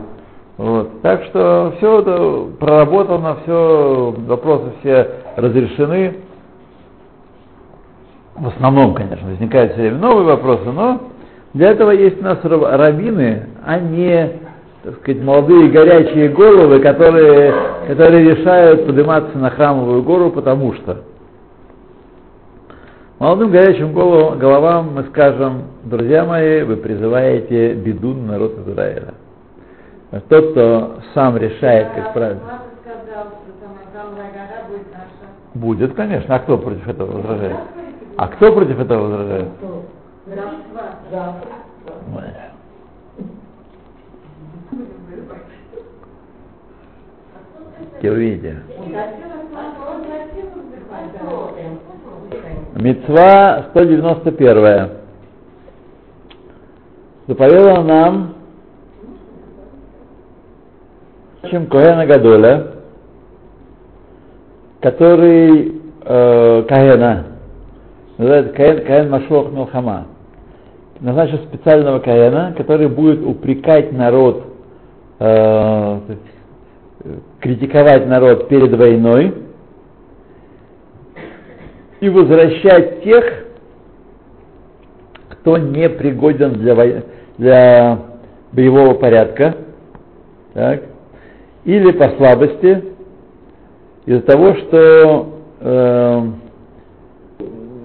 Вот. 0.56 1.02
Так 1.02 1.24
что 1.24 1.74
все 1.76 2.00
это 2.00 2.46
проработано, 2.58 3.36
все, 3.42 4.14
вопросы 4.26 4.72
все 4.80 5.10
разрешены. 5.36 6.16
В 8.36 8.48
основном, 8.48 8.94
конечно, 8.94 9.28
возникают 9.28 9.72
все 9.72 9.82
время 9.82 9.98
новые 9.98 10.26
вопросы, 10.26 10.70
но 10.72 11.00
для 11.52 11.70
этого 11.70 11.90
есть 11.90 12.20
у 12.20 12.24
нас 12.24 12.38
рав- 12.42 12.78
раввины, 12.78 13.46
а 13.64 13.78
не, 13.78 14.30
так 14.86 14.94
сказать, 15.00 15.20
молодые 15.20 15.68
горячие 15.68 16.28
головы, 16.28 16.78
которые, 16.78 17.52
которые 17.88 18.36
решают 18.36 18.86
подниматься 18.86 19.36
на 19.36 19.50
храмовую 19.50 20.04
гору, 20.04 20.30
потому 20.30 20.74
что. 20.74 20.98
Молодым 23.18 23.50
горячим 23.50 23.92
головам, 23.92 24.38
головам 24.38 24.94
мы 24.94 25.02
скажем, 25.10 25.64
друзья 25.82 26.24
мои, 26.24 26.62
вы 26.62 26.76
призываете 26.76 27.74
беду 27.74 28.14
на 28.14 28.34
народ 28.34 28.52
Израиля. 28.64 29.14
Тот, 30.28 30.52
кто 30.52 31.00
сам 31.14 31.36
решает, 31.36 31.88
как 31.92 32.12
правильно. 32.12 32.42
Будет, 35.54 35.94
конечно. 35.94 36.32
А 36.32 36.38
кто 36.38 36.58
против 36.58 36.86
этого 36.86 37.10
возражает? 37.10 37.56
А 38.18 38.28
кто 38.28 38.52
против 38.52 38.78
этого 38.78 39.02
возражает? 39.02 39.48
Увидите. 48.02 48.62
Мецва 52.76 53.66
191. 53.70 54.90
Заповедала 57.26 57.82
нам, 57.82 58.34
чем 61.50 61.66
Коэна 61.66 62.06
Гадоля, 62.06 62.72
который 64.80 65.80
э, 66.04 66.64
Каэна, 66.68 67.24
называется 68.18 68.52
Каэн, 68.52 68.84
Каэн 68.84 69.10
Машуах 69.10 69.50
Милхама, 69.50 70.06
назначил 71.00 71.38
специального 71.38 71.98
Каэна, 71.98 72.54
который 72.56 72.88
будет 72.88 73.24
упрекать 73.24 73.90
народ, 73.92 74.44
э, 75.18 76.00
критиковать 77.40 78.06
народ 78.06 78.48
перед 78.48 78.76
войной 78.76 79.34
и 82.00 82.08
возвращать 82.08 83.02
тех, 83.02 83.46
кто 85.28 85.56
не 85.58 85.88
пригоден 85.88 86.54
для, 86.54 86.74
вой... 86.74 87.02
для 87.38 87.98
боевого 88.52 88.94
порядка, 88.94 89.56
так, 90.54 90.82
или 91.64 91.92
по 91.92 92.10
слабости, 92.16 92.84
из-за 94.06 94.22
того, 94.22 94.54
что 94.54 95.40
э, 95.60 96.22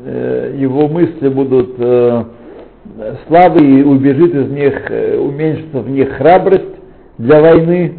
э, 0.05 0.55
его 0.57 0.87
мысли 0.87 1.29
будут 1.29 1.75
э, 1.79 2.23
слабые, 3.27 3.85
убежит 3.85 4.35
из 4.35 4.51
них, 4.51 4.91
э, 4.91 5.17
уменьшится 5.17 5.79
в 5.79 5.89
них 5.89 6.11
храбрость 6.13 6.80
для 7.21 7.39
войны. 7.39 7.93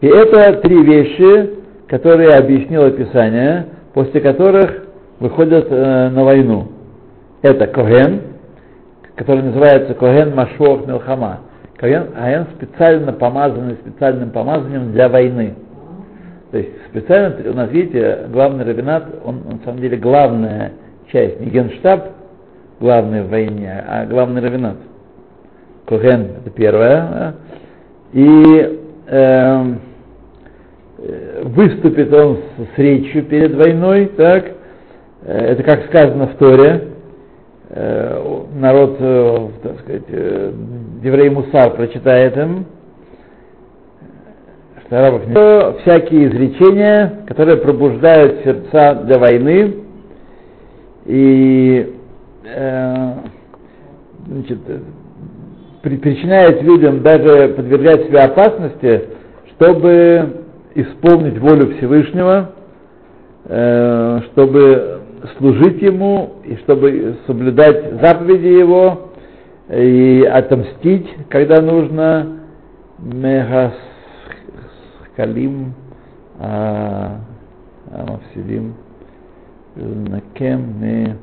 И 0.00 0.06
это 0.06 0.60
три 0.60 0.82
вещи, 0.82 1.50
которые 1.86 2.34
объяснило 2.34 2.90
Писание, 2.90 3.66
после 3.92 4.20
которых 4.20 4.84
выходят 5.20 5.66
э, 5.70 6.08
на 6.08 6.24
войну. 6.24 6.68
Это 7.42 7.66
Коген, 7.66 8.22
который 9.16 9.42
называется 9.42 9.94
Коген 9.94 10.34
Машуах 10.34 10.86
Милхама. 10.86 11.40
Коген, 11.76 12.08
Коген 12.12 12.46
специально 12.56 13.12
помазанный 13.12 13.74
специальным 13.74 14.30
помазанием 14.30 14.92
для 14.92 15.08
войны. 15.08 15.54
То 16.50 16.58
есть 16.58 16.70
специально, 16.90 17.50
у 17.50 17.54
нас, 17.54 17.70
видите, 17.70 18.26
главный 18.32 18.64
равенат, 18.64 19.04
он 19.24 19.42
на 19.44 19.64
самом 19.64 19.80
деле 19.80 19.96
главная 19.98 20.72
часть, 21.12 21.40
не 21.40 21.50
генштаб 21.50 22.12
главный 22.80 23.22
в 23.22 23.28
войне, 23.28 23.84
а 23.86 24.06
главный 24.06 24.40
равенат. 24.40 24.76
Коген 25.86 26.28
это 26.40 26.50
первое. 26.50 27.34
И 28.12 28.78
э, 29.06 29.74
выступит 31.44 32.12
он 32.12 32.38
с, 32.74 32.78
речью 32.78 33.24
перед 33.24 33.54
войной, 33.54 34.06
так, 34.16 34.52
это 35.26 35.62
как 35.62 35.86
сказано 35.86 36.28
в 36.28 36.36
Торе, 36.36 36.88
народ, 38.54 38.98
так 39.62 39.80
сказать, 39.80 40.08
еврей 41.02 41.30
Мусар 41.30 41.74
прочитает 41.74 42.36
им, 42.36 42.66
что 44.86 44.98
арабов 44.98 45.26
не... 45.26 45.80
всякие 45.82 46.28
изречения, 46.28 47.24
которые 47.26 47.56
пробуждают 47.56 48.44
сердца 48.44 48.94
для 49.04 49.18
войны. 49.18 49.74
И 51.06 51.96
э, 52.44 53.12
значит, 54.26 54.58
причиняет 55.82 56.62
людям 56.62 57.02
даже 57.02 57.48
подвергать 57.48 58.06
себя 58.06 58.24
опасности, 58.26 59.08
чтобы 59.50 60.44
исполнить 60.74 61.38
волю 61.38 61.76
Всевышнего, 61.76 62.52
э, 63.44 64.20
чтобы 64.32 65.00
служить 65.38 65.82
Ему 65.82 66.34
и 66.44 66.56
чтобы 66.56 67.16
соблюдать 67.26 68.00
заповеди 68.00 68.46
Его 68.46 69.10
и 69.70 70.28
отомстить, 70.30 71.08
когда 71.28 71.60
нужно, 71.60 72.38
мегасхалим, 72.98 73.74
амавсилим, 77.90 78.74
накем, 79.76 81.18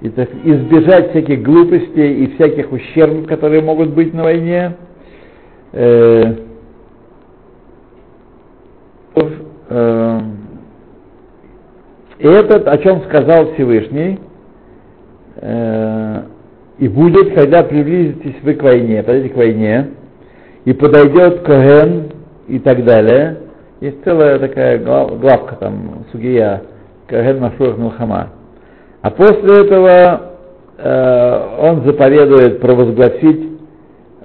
и 0.00 0.08
так 0.10 0.28
избежать 0.44 1.10
всяких 1.10 1.42
глупостей 1.42 2.24
и 2.24 2.34
всяких 2.34 2.72
ущербов, 2.72 3.26
которые 3.26 3.62
могут 3.62 3.90
быть 3.90 4.12
на 4.12 4.24
войне. 4.24 4.76
Э, 5.72 6.34
э, 9.70 10.20
и 12.18 12.26
этот, 12.26 12.68
о 12.68 12.78
чем 12.78 13.02
сказал 13.02 13.52
Всевышний, 13.54 14.18
э, 15.36 16.22
и 16.78 16.88
будет, 16.88 17.34
когда 17.34 17.62
приблизитесь 17.62 18.36
вы 18.42 18.54
к 18.54 18.62
войне, 18.62 19.02
подойдете 19.02 19.34
к 19.34 19.36
войне, 19.36 19.90
и 20.64 20.72
подойдет 20.72 21.42
Коген 21.42 22.10
и 22.48 22.58
так 22.58 22.84
далее. 22.84 23.38
Есть 23.80 24.02
целая 24.04 24.38
такая 24.38 24.78
глав, 24.78 25.18
главка 25.20 25.56
там, 25.56 26.04
Сугия, 26.10 26.62
Коген 27.06 27.40
Машуах 27.40 27.78
Милхама. 27.78 28.30
А 29.04 29.10
после 29.10 29.66
этого 29.66 30.30
э, 30.78 31.56
он 31.60 31.84
заповедует 31.84 32.58
провозгласить, 32.62 33.50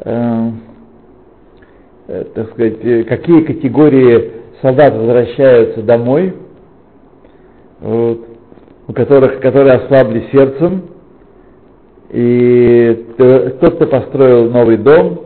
э, 0.05 0.49
э, 2.07 2.23
так 2.33 2.51
сказать, 2.51 3.05
какие 3.07 3.41
категории 3.41 4.31
солдат 4.61 4.93
возвращаются 4.93 5.81
домой, 5.81 6.33
вот, 7.81 8.25
у 8.87 8.93
которых, 8.93 9.41
которые 9.41 9.79
ослабли 9.79 10.29
сердцем, 10.31 10.83
и 12.11 13.05
тот, 13.17 13.73
кто 13.75 13.85
построил 13.85 14.49
новый 14.49 14.77
дом, 14.77 15.23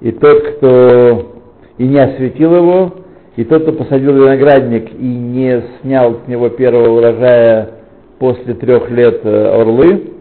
и 0.00 0.12
тот, 0.12 0.42
кто 0.44 1.34
и 1.76 1.86
не 1.86 1.98
осветил 1.98 2.56
его, 2.56 2.94
и 3.36 3.44
тот, 3.44 3.64
кто 3.64 3.72
посадил 3.72 4.14
виноградник 4.14 4.94
и 4.94 5.04
не 5.04 5.62
снял 5.82 6.20
с 6.24 6.26
него 6.26 6.48
первого 6.48 6.88
урожая 6.88 7.83
после 8.24 8.54
трех 8.54 8.90
лет 8.90 9.20
э, 9.22 9.60
орлы, 9.60 10.12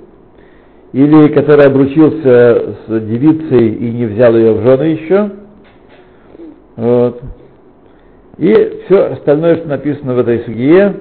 или 0.92 1.30
который 1.30 1.68
обручился 1.68 2.76
с 2.86 3.00
девицей 3.00 3.76
и 3.76 3.92
не 3.92 4.06
взял 4.08 4.36
ее 4.36 4.52
в 4.52 4.62
жены 4.62 4.84
еще. 4.84 5.32
Вот. 6.76 7.22
И 8.40 8.82
все 8.86 9.06
остальное, 9.14 9.56
что 9.56 9.70
написано 9.70 10.16
в 10.16 10.20
этой 10.20 10.40
сугие, 10.40 10.96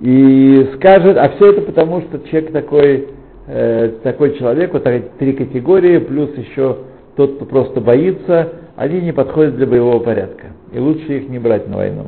и 0.00 0.70
скажет, 0.76 1.18
а 1.18 1.28
все 1.36 1.50
это 1.50 1.60
потому, 1.60 2.00
что 2.00 2.18
человек 2.30 2.50
такой, 2.52 3.08
э, 3.48 3.90
такой 4.02 4.38
человек, 4.38 4.72
вот 4.72 4.88
три 5.18 5.34
категории, 5.34 5.98
плюс 5.98 6.30
еще 6.38 6.78
тот, 7.14 7.36
кто 7.36 7.44
просто 7.44 7.82
боится, 7.82 8.54
они 8.76 9.02
не 9.02 9.12
подходят 9.12 9.56
для 9.56 9.66
боевого 9.66 9.98
порядка. 9.98 10.46
И 10.72 10.78
лучше 10.78 11.18
их 11.18 11.28
не 11.28 11.38
брать 11.38 11.68
на 11.68 11.76
войну. 11.76 12.06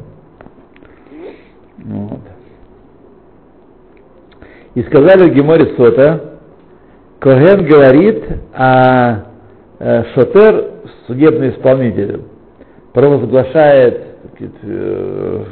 Вот. 1.85 2.34
И 4.75 4.83
сказали 4.83 5.31
в 5.31 5.35
Геморе 5.35 5.75
Сота, 5.77 6.39
Коген 7.21 7.65
говорит, 7.65 8.25
а 8.53 9.27
э, 9.79 10.05
Шотер, 10.15 10.73
судебный 11.07 11.51
исполнитель, 11.51 12.23
провозглашает 12.93 14.01
э, 14.41 15.45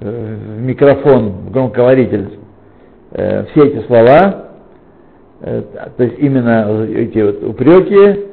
в 0.00 0.60
микрофон, 0.60 1.28
в 1.46 1.52
громкоговоритель 1.52 2.38
э, 3.12 3.44
все 3.46 3.68
эти 3.68 3.86
слова, 3.86 4.48
то 5.40 6.04
есть 6.04 6.18
именно 6.18 6.84
эти 6.84 7.18
вот 7.18 7.42
упреки, 7.42 8.28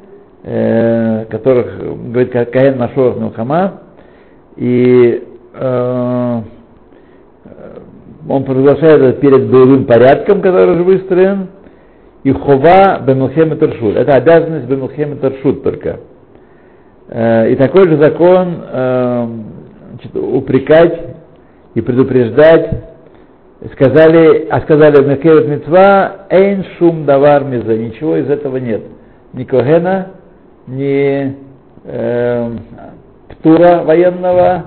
которых 1.31 2.11
говорит 2.11 2.31
Каэн 2.31 2.77
Машоров 2.77 3.17
Милхама, 3.19 3.81
и 4.57 5.23
э, 5.53 6.41
он 8.27 8.43
провозглашает 8.43 9.01
это 9.01 9.19
перед 9.19 9.49
боевым 9.49 9.85
порядком, 9.85 10.41
который 10.41 10.73
уже 10.73 10.83
выстроен, 10.83 11.47
и 12.23 12.31
хова 12.31 13.01
бемилхем 13.05 13.57
Таршут. 13.57 13.95
Это 13.95 14.13
обязанность 14.13 14.67
бемилхем 14.67 15.17
Таршут 15.17 15.63
только. 15.63 15.99
Э, 17.07 17.49
и 17.49 17.55
такой 17.55 17.87
же 17.87 17.97
закон 17.97 18.63
э, 18.71 19.27
значит, 19.91 20.15
упрекать 20.15 20.99
и 21.75 21.81
предупреждать, 21.81 22.69
сказали, 23.73 24.47
а 24.49 24.61
сказали 24.61 25.01
в 25.01 25.07
Мекевет 25.07 25.47
Мецва, 25.47 26.27
эйн 26.29 26.65
шум 26.77 27.05
давар 27.05 27.43
миза, 27.43 27.75
ничего 27.75 28.17
из 28.17 28.29
этого 28.29 28.57
нет. 28.57 28.83
Ни 29.33 29.43
Когена, 29.43 30.07
ни 30.67 31.35
э, 31.85 32.51
птура 33.29 33.83
военного, 33.83 34.65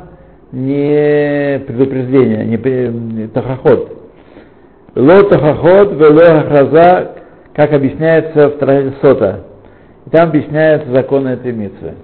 не 0.53 1.59
предупреждение, 1.67 2.45
не, 2.45 3.27
тахоход. 3.29 3.97
Ло 4.95 5.23
тахоход, 5.25 5.93
вело 5.93 6.38
ахраза, 6.41 7.12
как 7.55 7.73
объясняется 7.73 8.49
в 8.49 8.59
трактате 8.59 8.95
Сота. 9.01 9.45
И 10.07 10.11
там 10.11 10.29
объясняются 10.29 10.91
законы 10.91 11.31
этой 11.31 11.53
митвы. 11.53 11.95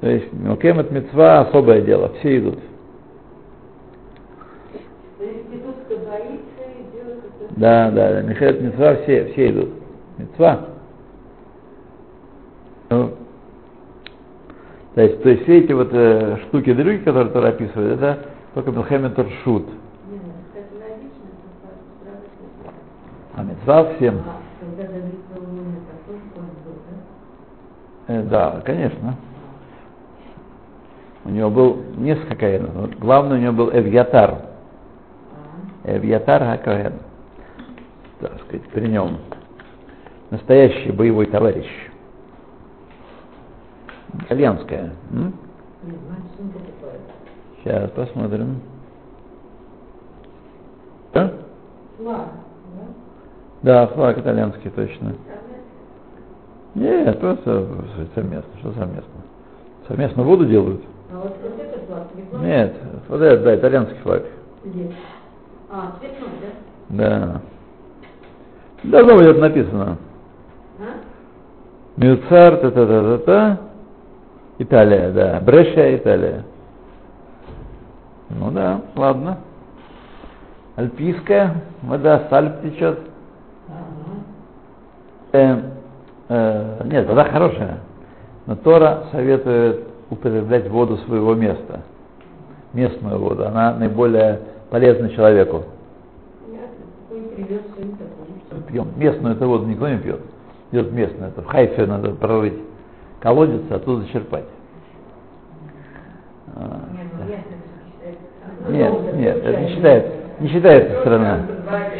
То 0.00 0.08
есть 0.08 0.32
Милкем 0.32 0.78
от 0.78 0.90
митцва 0.90 1.40
особое 1.40 1.82
дело, 1.82 2.12
все 2.20 2.38
идут. 2.38 2.58
Да, 7.58 7.90
да, 7.90 8.12
да. 8.12 8.22
Михаил 8.22 8.60
Мецва 8.60 8.96
все, 9.02 9.32
все 9.32 9.50
идут. 9.50 9.70
Мецва. 10.16 10.60
Ну, 12.90 13.10
то 14.98 15.02
есть, 15.04 15.22
то 15.22 15.28
есть 15.28 15.44
все 15.44 15.58
эти 15.58 15.70
вот 15.70 15.90
э, 15.92 16.38
штуки 16.48 16.72
дрюки, 16.72 17.04
которые 17.04 17.30
Тора 17.30 17.50
описывает, 17.50 17.98
это 17.98 18.18
только 18.52 18.72
Милхемет 18.72 19.14
Торшут. 19.14 19.64
А 23.36 23.44
Мецва 23.44 23.94
всем. 23.94 24.16
Да? 24.16 24.86
Э, 28.08 28.22
да, 28.24 28.60
конечно. 28.64 29.14
У 31.24 31.30
него 31.30 31.50
был 31.50 31.76
несколько 31.96 32.34
коэнов. 32.34 32.74
Вот 32.74 32.94
главный 32.96 33.38
у 33.38 33.40
него 33.40 33.52
был 33.52 33.70
Эвьятар. 33.70 34.46
Эвьятар 35.84 36.42
Хакоэн. 36.42 36.94
Так 38.18 38.32
сказать, 38.40 38.66
при 38.70 38.88
нем. 38.88 39.18
Настоящий 40.30 40.90
боевой 40.90 41.26
товарищ. 41.26 41.68
Итальянская. 44.14 44.92
м? 45.12 45.34
Сейчас 47.62 47.90
посмотрим. 47.90 48.60
А? 51.14 51.32
Флаг, 51.98 52.28
Да, 53.62 53.86
флаг 53.88 54.18
итальянский, 54.18 54.70
точно. 54.70 55.14
Нет, 56.74 57.18
просто 57.20 57.66
совместно. 58.14 58.50
Что 58.60 58.72
совместно? 58.72 59.20
Совместно 59.88 60.22
воду 60.22 60.46
делают? 60.46 60.82
А 61.12 61.16
вот, 61.18 61.36
вот 61.42 61.60
этот 61.60 61.82
флаг, 61.86 62.02
цветной? 62.12 62.40
Нет, 62.46 62.76
вот 63.08 63.20
этот, 63.20 63.44
да, 63.44 63.56
итальянский 63.56 63.96
флаг. 63.98 64.22
Где? 64.64 64.92
А, 65.70 65.92
цветной, 65.98 66.28
да? 66.90 67.06
Да. 67.20 67.40
Давно 68.84 69.14
будет 69.16 69.38
написано. 69.40 69.98
А? 70.78 70.84
Мюцар, 71.96 72.56
та-та-та-та-та. 72.58 73.67
Италия, 74.58 75.10
да. 75.10 75.40
Бреша, 75.40 75.96
Италия. 75.96 76.44
Ну 78.30 78.50
да, 78.50 78.80
ладно. 78.96 79.38
Альпийская, 80.76 81.62
вода 81.82 82.26
с 82.28 82.32
Альп 82.32 82.62
течет. 82.62 82.98
Э, 85.32 85.60
э, 86.28 86.80
нет, 86.84 87.06
вода 87.08 87.24
хорошая. 87.24 87.78
Но 88.46 88.56
Тора 88.56 89.04
советует 89.12 89.84
употреблять 90.10 90.68
воду 90.68 90.96
своего 90.98 91.34
места. 91.34 91.80
Местную 92.72 93.18
воду. 93.18 93.46
Она 93.46 93.74
наиболее 93.74 94.40
полезна 94.70 95.10
человеку. 95.10 95.64
Пьем. 98.68 98.88
Местную 98.96 99.36
эту 99.36 99.48
воду 99.48 99.66
никто 99.66 99.88
не 99.88 99.98
пьет. 99.98 100.20
Идет 100.72 100.92
местную. 100.92 101.30
Это 101.30 101.42
в 101.42 101.46
Хайфе 101.46 101.86
надо 101.86 102.10
прорыть 102.10 102.67
колодец, 103.20 103.62
а 103.70 103.76
оттуда 103.76 104.06
черпать. 104.08 104.44
А, 106.54 106.80
Не, 106.92 107.04
ну 107.04 107.24
это. 107.32 108.72
Нет, 108.72 109.14
нет, 109.14 109.60
не 109.60 109.68
считается, 109.74 110.12
не 110.40 110.48
считается 110.48 111.00
страна. 111.00 111.40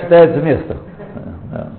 Считается 0.01 0.41
место. 0.43 0.77
Да. 1.53 1.73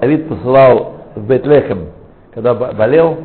Давид 0.00 0.28
посылал 0.28 0.94
в 1.14 1.26
Бетлехем, 1.26 1.88
когда 2.34 2.54
бо- 2.54 2.72
болел, 2.72 3.18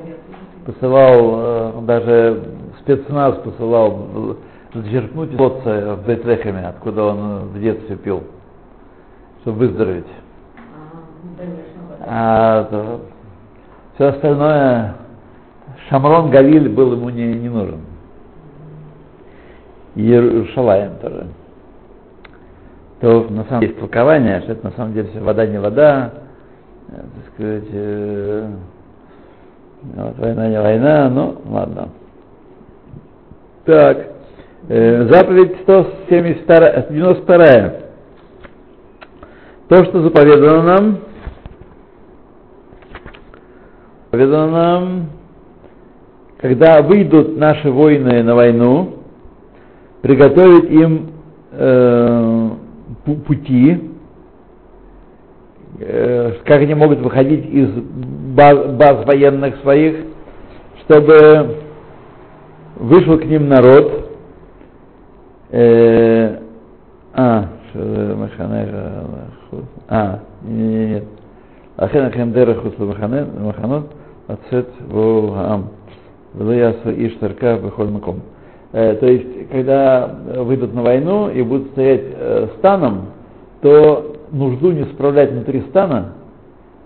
посылал, 0.66 1.34
э, 1.36 1.82
даже 1.84 2.44
спецназ 2.82 3.36
посылал 3.38 4.38
зачерпнуть 4.74 5.32
из 5.32 5.38
колодца 5.38 5.96
в 5.96 6.08
Бетлехеме, 6.08 6.68
откуда 6.68 7.04
он 7.06 7.40
в 7.50 7.60
детстве 7.60 7.96
пил, 7.96 8.24
чтобы 9.42 9.60
выздороветь. 9.60 10.06
А, 10.10 10.92
ну, 11.34 11.38
конечно, 11.38 11.82
вот. 11.90 11.98
А 12.08 13.00
все 13.98 14.10
остальное, 14.10 14.94
Шамрон 15.90 16.30
Галиль 16.30 16.70
был 16.70 16.94
ему 16.94 17.10
не, 17.10 17.34
не 17.34 17.50
нужен. 17.50 17.82
И 19.96 20.04
Иерушалаем 20.04 20.98
тоже. 21.02 21.26
То 23.02 23.28
на 23.30 23.44
самом 23.46 23.62
деле 23.62 23.72
есть 23.72 23.80
толкование, 23.80 24.42
что 24.42 24.52
это 24.52 24.66
на 24.66 24.72
самом 24.74 24.94
деле 24.94 25.10
все 25.10 25.20
вода 25.20 25.48
не 25.48 25.60
вода, 25.60 26.14
э, 26.90 26.96
так 26.96 27.34
сказать, 27.34 27.70
э, 27.72 28.50
вот, 29.96 30.18
война 30.20 30.48
не 30.48 30.62
война, 30.62 31.10
ну 31.10 31.42
ладно. 31.46 31.90
Так, 33.66 33.98
э, 34.70 35.08
заповедь 35.10 35.58
172, 35.64 36.82
92. 36.90 37.74
То, 39.70 39.86
что 39.86 40.02
заповедано 40.04 40.62
нам, 40.62 41.00
заповедано 44.18 44.52
нам, 44.52 45.10
когда 46.40 46.82
выйдут 46.82 47.38
наши 47.38 47.70
воины 47.70 48.24
на 48.24 48.36
войну, 48.36 48.96
приготовить 50.02 50.72
им 50.72 51.12
э, 51.52 52.50
пу- 53.06 53.22
пути, 53.22 53.92
э, 55.80 56.34
как 56.46 56.62
они 56.62 56.74
могут 56.74 57.00
выходить 57.00 57.46
из 57.46 57.70
баз, 58.36 58.72
баз 58.74 59.06
военных 59.06 59.58
своих, 59.62 59.98
чтобы 60.84 61.58
вышел 62.76 63.18
к 63.20 63.26
ним 63.26 63.48
народ. 63.48 64.12
Э, 65.52 66.40
а, 67.14 67.50
Махане, 67.74 68.68
э, 68.72 69.06
а, 69.88 70.20
нет, 70.44 70.90
нет. 70.90 71.04
Ахен 71.78 72.06
Ахем 72.06 72.34
Дерахус 72.34 72.74
Маханот, 72.80 73.92
Ацет 74.28 74.68
Вогаам. 74.88 75.70
Влияса 76.34 76.92
Иштарка 76.92 77.58
Бехоль 77.58 77.90
Маком. 77.90 78.22
Э, 78.72 78.96
То 78.96 79.08
есть, 79.08 79.50
когда 79.50 80.20
выйдут 80.38 80.74
на 80.74 80.84
войну 80.84 81.30
и 81.30 81.42
будут 81.42 81.72
стоять 81.72 82.04
э, 82.04 82.48
станом, 82.58 83.08
то 83.62 84.16
нужду 84.32 84.72
не 84.72 84.84
справлять 84.86 85.32
внутри 85.32 85.62
стана, 85.70 86.14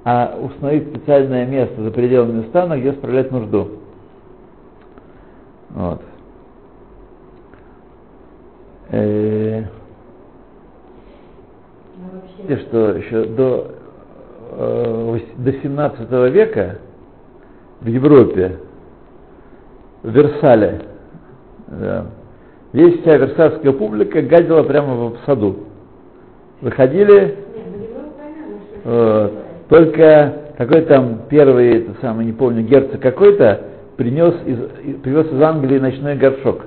а 0.05 0.37
установить 0.41 0.87
специальное 0.89 1.45
место 1.45 1.81
за 1.81 1.91
пределами 1.91 2.43
стана, 2.49 2.79
где 2.79 2.93
справлять 2.93 3.31
нужду. 3.31 3.67
Вот. 5.71 6.01
Э, 8.89 9.63
Ну, 12.47 12.57
что 12.57 12.91
еще 12.93 13.25
до, 13.25 13.71
э, 14.51 15.19
до 15.37 15.53
17 15.53 16.29
века 16.29 16.79
в 17.81 17.87
Европе, 17.87 18.57
в 20.03 20.09
Версале, 20.09 20.81
да, 21.67 22.05
весь 22.73 23.01
вся 23.01 23.17
версальская 23.17 23.71
публика 23.71 24.21
гадила 24.21 24.63
прямо 24.63 25.09
в 25.09 25.17
саду. 25.25 25.57
Выходили, 26.61 27.35
ну 28.85 28.91
вот, 29.23 29.33
только 29.69 30.33
какой 30.57 30.81
там 30.81 31.21
первый, 31.29 31.79
это 31.79 31.95
самый, 32.01 32.25
не 32.25 32.33
помню, 32.33 32.61
герцог 32.61 32.99
какой-то, 32.99 33.61
принес 33.97 34.35
из, 34.45 34.59
привез 35.01 35.31
из 35.31 35.41
Англии 35.41 35.79
ночной 35.79 36.15
горшок. 36.15 36.65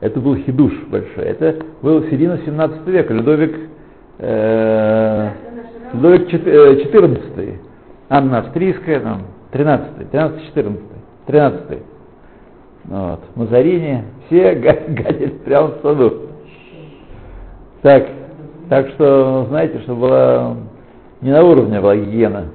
Это 0.00 0.20
был 0.20 0.36
хидуш 0.36 0.72
большой. 0.88 1.24
Это 1.24 1.56
был 1.80 2.02
середина 2.04 2.38
17 2.44 2.86
века, 2.88 3.14
Людовик, 3.14 3.56
э, 4.18 5.30
Людовик 5.92 6.28
чет- 6.28 6.46
э, 6.46 6.82
14, 6.82 7.60
Анна 8.08 8.38
Австрийская, 8.38 9.00
там, 9.00 9.22
13, 9.54 10.10
13, 10.10 10.46
14, 10.48 10.80
13. 11.26 11.78
Вот. 12.86 13.20
Мазарини, 13.36 14.02
все 14.26 14.54
га- 14.56 14.82
гадили 14.88 15.28
прямо 15.44 15.68
в 15.68 15.80
саду. 15.80 16.22
Так, 17.82 18.08
так 18.68 18.88
что, 18.90 19.44
знаете, 19.48 19.78
что 19.82 19.94
была 19.94 20.56
не 21.20 21.30
на 21.30 21.42
уровне 21.44 21.80
была 21.80 21.94
гигиена. 21.96 22.46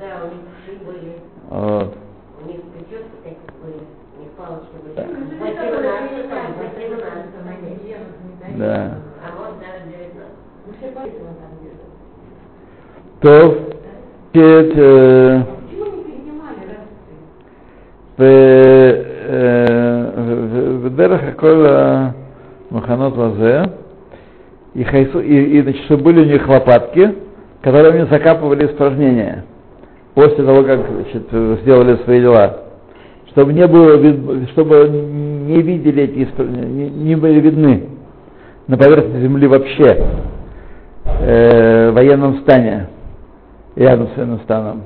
Да, 0.00 0.06
у 0.24 0.28
них 0.32 0.40
ши 0.64 0.72
были, 0.86 1.16
Вот. 1.50 1.94
у 2.42 2.48
них 2.48 2.60
прически 2.62 3.10
такие 3.22 3.38
были, 3.62 3.82
у 4.16 4.22
них 4.22 4.30
палочки 4.38 4.76
были. 4.82 4.94
Да. 4.96 5.04
Да. 8.56 8.98
А 9.22 9.38
вот 9.38 9.58
даже 9.60 9.84
девятнадцать. 9.86 10.38
Ну, 10.66 10.72
все 10.78 10.88
поэтому 10.94 11.34
там 11.40 11.50
где-то. 11.60 11.84
То, 13.20 13.32
значит, 14.32 14.72
э, 14.76 15.42
Почему 15.68 15.84
не 15.96 16.04
перенимали 16.04 16.62
раз 16.68 16.86
Бедерах 20.88 21.22
Акола 21.28 22.14
Маханот 22.70 23.16
Вазе, 23.16 23.70
и, 24.74 24.84
хайсу, 24.84 25.20
и, 25.20 25.58
и 25.58 25.62
значит, 25.62 25.82
чтобы 25.84 26.04
были 26.04 26.20
у 26.20 26.24
них 26.24 26.48
лопатки, 26.48 27.14
которые 27.62 27.92
они 27.92 28.10
закапывали 28.10 28.66
испражнения 28.66 29.44
после 30.14 30.44
того, 30.44 30.62
как 30.62 30.80
значит, 30.88 31.28
сделали 31.62 31.96
свои 32.04 32.20
дела. 32.20 32.58
Чтобы 33.30 33.52
не 33.52 33.66
было 33.66 33.98
чтобы 34.48 34.88
не 34.88 35.62
видели 35.62 36.02
эти 36.02 36.28
не, 36.42 36.90
не 36.90 37.16
были 37.16 37.40
видны 37.40 37.88
на 38.66 38.76
поверхности 38.76 39.20
земли 39.20 39.46
вообще 39.46 40.06
э, 41.04 41.90
в 41.90 41.94
военном 41.94 42.40
стане, 42.40 42.88
рядом 43.76 44.08
с 44.08 44.16
военным 44.16 44.40
станом. 44.40 44.82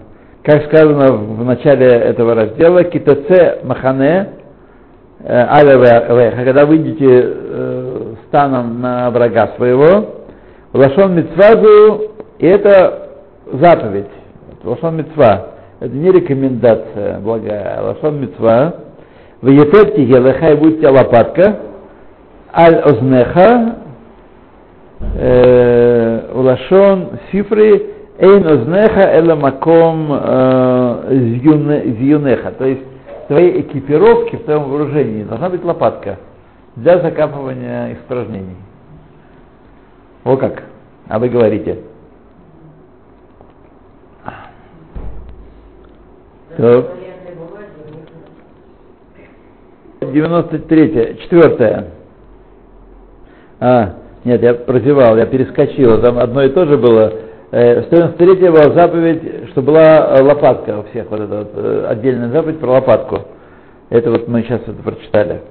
Как 0.47 0.67
сказано 0.67 1.13
в 1.13 1.45
начале 1.45 1.89
этого 1.89 2.37
раздела, 2.37 2.85
китаце 2.85 3.59
махане 3.65 4.29
алевеха, 5.27 6.45
когда 6.45 6.65
выйдете 6.65 7.05
э, 7.05 8.15
станом 8.29 8.81
на 8.81 9.11
врага 9.11 9.55
своего, 9.57 10.23
лашон 10.73 11.17
мицвазу, 11.17 12.13
и 12.39 12.47
это 12.47 13.09
заповедь, 13.55 14.07
лашон 14.63 14.99
мицва, 14.99 15.47
это 15.81 15.93
не 15.93 16.13
рекомендация 16.13 17.19
благая, 17.19 17.83
лашон 17.83 18.21
мицва, 18.21 18.75
в 19.43 19.49
ефетте 19.49 20.05
елеха 20.05 20.53
и 20.53 20.57
будет 20.57 20.79
тебя 20.79 20.93
лопатка, 20.93 21.57
аль 22.55 22.77
ознеха, 22.85 23.75
э, 25.19 26.21
лашон 26.35 27.19
сифры, 27.33 27.96
эйн 28.19 28.47
ознеха 28.47 29.01
эла 29.01 29.35
маком 29.35 30.09
э, 30.11 31.39
зюнеха, 31.43 32.53
то 32.53 32.65
есть 32.65 32.83
в 33.25 33.29
твоей 33.29 33.61
экипировке, 33.61 34.37
в 34.39 34.45
твоем 34.45 34.65
вооружении 34.65 35.25
должна 35.25 35.51
быть 35.51 35.65
лопатка 35.65 36.19
для 36.77 36.99
закапывания 37.01 37.95
испражнений. 37.95 38.57
О 40.25 40.37
как? 40.37 40.65
А 41.09 41.19
вы 41.19 41.29
говорите. 41.29 41.79
Так. 46.57 46.87
93 50.01 51.19
четвертое. 51.23 51.91
А, 53.61 53.95
нет, 54.25 54.43
я 54.43 54.55
прозевал, 54.55 55.17
я 55.17 55.27
перескочил, 55.27 56.01
там 56.01 56.19
одно 56.19 56.43
и 56.43 56.49
то 56.51 56.65
же 56.67 56.77
было. 56.77 57.13
Э, 57.53 57.83
193 57.85 58.51
была 58.51 58.75
заповедь, 58.75 59.51
что 59.51 59.63
была 59.63 60.19
э, 60.19 60.23
лопатка 60.23 60.81
у 60.81 60.83
всех, 60.91 61.09
вот 61.11 61.21
эта 61.21 61.39
вот 61.39 61.51
э, 61.55 61.87
отдельная 61.89 62.31
заповедь 62.31 62.59
про 62.59 62.73
лопатку. 62.73 63.21
Это 63.89 64.11
вот 64.11 64.27
мы 64.27 64.43
сейчас 64.43 64.63
это 64.63 64.83
прочитали. 64.83 65.43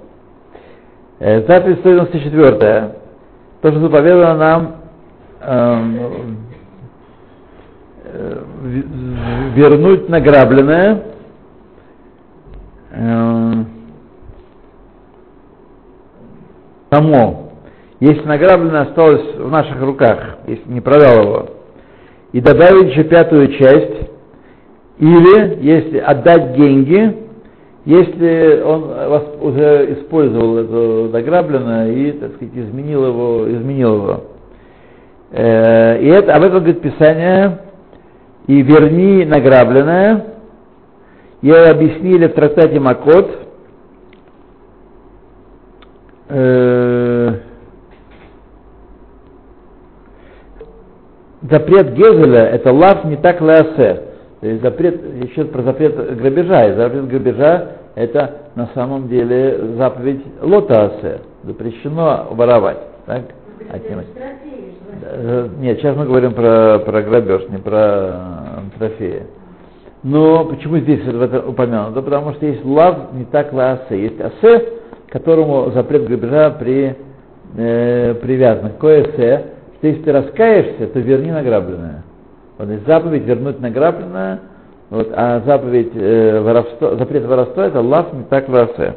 Э, 1.20 1.48
заповедь 1.48 1.80
194. 1.80 2.92
То, 3.62 3.72
что 3.72 3.80
заповедано 3.80 4.36
нам 4.36 4.76
эм, 5.42 6.38
э, 8.04 8.42
вернуть 9.56 10.10
награбленное, 10.10 11.04
эм, 12.92 13.68
само, 16.92 17.52
если 18.02 18.24
награбленное 18.24 18.82
осталось 18.82 19.36
в 19.36 19.50
наших 19.50 19.82
руках, 19.82 20.40
если 20.46 20.70
не 20.70 20.82
продал 20.82 21.24
его, 21.24 21.55
и 22.36 22.42
добавить 22.42 22.90
еще 22.90 23.06
пятую 23.06 23.48
часть, 23.54 24.10
или 25.00 25.58
если 25.62 26.00
отдать 26.00 26.58
деньги, 26.58 27.16
если 27.86 28.62
он 28.62 28.90
вас 28.90 29.24
уже 29.40 29.94
использовал 29.94 30.58
это 30.58 31.14
награбленное 31.14 31.94
и, 31.94 32.12
так 32.12 32.36
сказать, 32.36 32.54
изменил 32.54 33.08
его, 33.08 33.50
изменил 33.50 33.96
его. 33.96 34.24
Э, 35.32 35.98
И 36.02 36.08
это, 36.08 36.34
об 36.34 36.44
этом 36.44 36.60
говорит 36.60 36.82
Писание, 36.82 37.60
и 38.48 38.62
верни 38.62 39.24
награбленное, 39.24 40.26
и 41.42 41.50
объяснили 41.52 42.28
в 42.28 42.34
трактате 42.34 42.82
Макот, 42.82 43.32
э, 46.28 47.05
запрет 51.50 51.94
Гезеля 51.94 52.46
это 52.48 52.72
лав 52.72 53.06
не 53.06 53.18
так 53.18 53.42
леасе. 53.42 54.02
То 54.42 54.48
есть 54.48 54.62
запрет, 54.62 55.02
еще 55.24 55.46
про 55.46 55.64
запрет 55.64 56.18
грабежа. 56.18 56.70
И 56.70 56.76
запрет 56.76 57.08
грабежа 57.08 57.68
это 57.96 58.32
на 58.56 58.70
самом 58.74 59.08
деле 59.08 59.60
заповедь 59.78 60.24
лотаасе. 60.42 61.22
Запрещено 61.44 62.28
воровать. 62.32 62.78
Так? 63.06 63.24
Отнимать. 63.72 64.08
Э, 65.02 65.48
Нет, 65.60 65.80
сейчас 65.80 65.96
мы 65.96 66.06
говорим 66.06 66.34
про, 66.34 66.80
про 66.80 67.02
грабеж, 67.02 67.48
не 67.50 67.58
про 67.58 67.80
э, 67.80 68.78
трофеи. 68.78 69.24
Но 70.04 70.46
почему 70.46 70.78
здесь 70.78 71.02
это, 71.08 71.44
упомянуто? 71.48 72.02
Потому 72.02 72.34
что 72.34 72.46
есть 72.46 72.64
лав, 72.64 73.14
не 73.14 73.26
так 73.26 73.54
лаасе. 73.54 74.00
Есть 74.00 74.20
асе, 74.22 74.66
которому 75.10 75.72
запрет 75.72 76.06
грабежа 76.06 76.52
при, 76.52 76.96
э, 77.58 78.14
привязан. 78.22 78.72
Какое 78.72 79.04
асе? 79.04 79.55
Что 79.86 79.90
если 79.90 80.02
ты 80.02 80.12
раскаешься, 80.14 80.88
то 80.88 81.00
верни 81.00 81.32
награбленное. 81.32 82.02
Вот 82.58 82.70
есть 82.70 82.88
заповедь 82.88 83.24
вернуть 83.24 83.60
награбленное, 83.60 84.40
вот, 84.90 85.12
а 85.14 85.42
заповедь 85.46 85.92
э, 85.94 86.42
воровство, 86.42 86.96
запрет 86.96 87.26
воровства 87.26 87.68
это 87.68 87.82
лав 87.82 88.12
не 88.12 88.24
так 88.24 88.50
лаасе. 88.50 88.96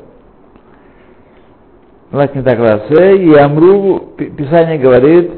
Лав 2.10 2.34
не 2.34 2.42
так 2.42 2.58
лаасе. 2.58 3.18
И 3.18 3.34
Амру, 3.34 4.14
Пи- 4.16 4.30
Писание 4.30 4.78
говорит, 4.78 5.30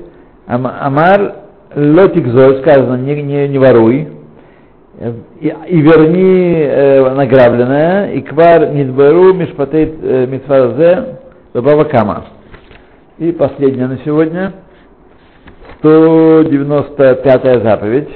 Ам- 0.46 0.68
Амар 0.68 1.34
лотик 1.74 2.28
зой, 2.28 2.60
сказано, 2.60 2.94
не, 2.94 3.20
не, 3.20 3.48
не 3.48 3.58
воруй, 3.58 4.06
и, 5.40 5.48
и 5.66 5.80
верни 5.80 6.62
э, 6.62 7.12
награбленное, 7.12 8.12
и 8.12 8.20
квар 8.20 8.68
мидбару 8.70 9.34
мишпатей 9.34 9.96
э, 10.00 10.26
митфазе 10.28 11.16
бабакама. 11.54 12.26
И 13.18 13.32
последнее 13.32 13.88
на 13.88 13.98
сегодня, 14.04 14.52
195 15.80 17.62
заповедь. 17.62 18.08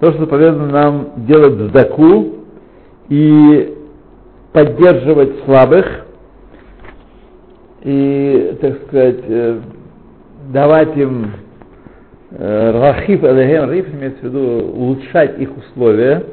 То, 0.00 0.10
что 0.10 0.20
заповедано 0.20 0.66
нам 0.66 1.08
делать 1.26 1.54
сдаку 1.70 2.34
и 3.08 3.74
поддерживать 4.52 5.44
слабых, 5.44 5.86
и, 7.82 8.56
так 8.60 8.76
сказать, 8.86 9.20
э, 9.28 9.60
давать 10.52 10.96
им 10.96 11.32
Рахив 12.38 13.22
Алехем, 13.24 13.70
Риф 13.70 13.94
имеется 13.94 14.20
в 14.20 14.24
виду 14.24 14.72
улучшать 14.74 15.38
их 15.38 15.56
условия. 15.56 16.24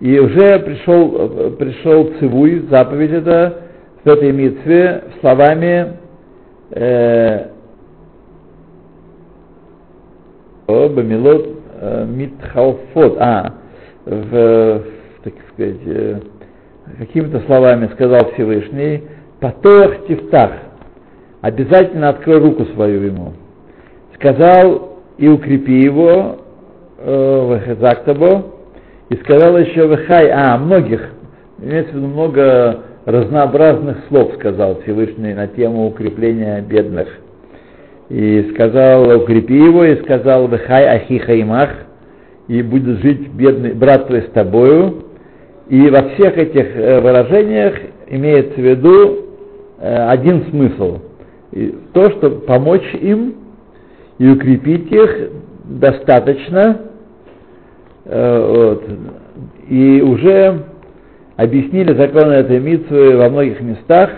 И 0.00 0.18
уже 0.18 0.58
пришел, 0.60 1.50
пришел 1.58 2.12
цивуй, 2.18 2.66
заповедь 2.70 3.12
это, 3.12 3.62
в 4.04 4.08
этой 4.08 4.32
митве 4.32 5.04
словами 5.20 5.96
э, 6.70 7.46
Бамилот 10.66 11.48
э, 11.80 12.06
Митхалфот, 12.06 13.16
а, 13.18 13.54
в, 14.04 14.82
так 15.24 15.34
сказать, 15.52 15.80
э, 15.86 16.20
какими-то 16.98 17.40
словами 17.46 17.90
сказал 17.94 18.32
Всевышний, 18.32 19.02
Патоах 19.40 20.06
Тифтах, 20.06 20.52
обязательно 21.40 22.10
открой 22.10 22.38
руку 22.38 22.64
свою 22.74 23.02
ему. 23.02 23.32
Сказал 24.14 24.98
и 25.18 25.28
укрепи 25.28 25.82
его, 25.82 26.38
э, 26.98 27.46
Вахазактабо, 27.48 28.44
и 29.08 29.16
сказал 29.16 29.58
еще 29.58 29.86
Вахай, 29.86 30.30
а, 30.30 30.56
многих, 30.56 31.10
имеется 31.60 31.92
в 31.92 31.96
виду 31.96 32.06
много 32.06 32.80
разнообразных 33.04 33.98
слов, 34.08 34.32
сказал 34.34 34.80
Всевышний 34.82 35.34
на 35.34 35.48
тему 35.48 35.88
укрепления 35.88 36.60
бедных. 36.60 37.08
И 38.12 38.50
сказал, 38.52 39.16
укрепи 39.16 39.54
его, 39.54 39.84
и 39.84 40.02
сказал 40.02 40.46
Вахай 40.46 40.84
Ахиха 40.86 41.40
Имах, 41.40 41.70
и 42.46 42.60
будет 42.60 42.98
жить 43.02 43.28
бедный 43.28 43.72
брат 43.72 44.06
твой 44.06 44.24
с 44.24 44.30
тобою. 44.32 45.04
И 45.70 45.88
во 45.88 46.10
всех 46.10 46.36
этих 46.36 46.76
э, 46.76 47.00
выражениях 47.00 47.74
имеется 48.08 48.52
в 48.52 48.58
виду 48.58 49.16
э, 49.78 50.08
один 50.08 50.44
смысл. 50.50 50.98
То, 51.94 52.10
что 52.10 52.30
помочь 52.30 52.94
им 53.00 53.34
и 54.18 54.28
укрепить 54.28 54.92
их 54.92 55.30
достаточно, 55.64 56.82
э, 58.04 58.46
вот, 58.46 58.84
и 59.70 60.02
уже 60.02 60.64
объяснили 61.36 61.94
законы 61.94 62.32
этой 62.34 62.60
митвы 62.60 63.16
во 63.16 63.30
многих 63.30 63.58
местах, 63.62 64.10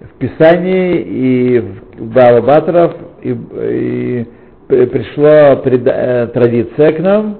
в 0.00 0.18
Писании 0.18 1.02
и 1.02 1.58
в 1.58 2.14
Балабатров, 2.14 2.94
и, 3.22 3.30
и 3.32 4.26
при- 4.68 4.86
пришла 4.86 5.54
э, 5.64 6.26
традиция 6.28 6.92
к 6.92 6.98
нам, 7.00 7.38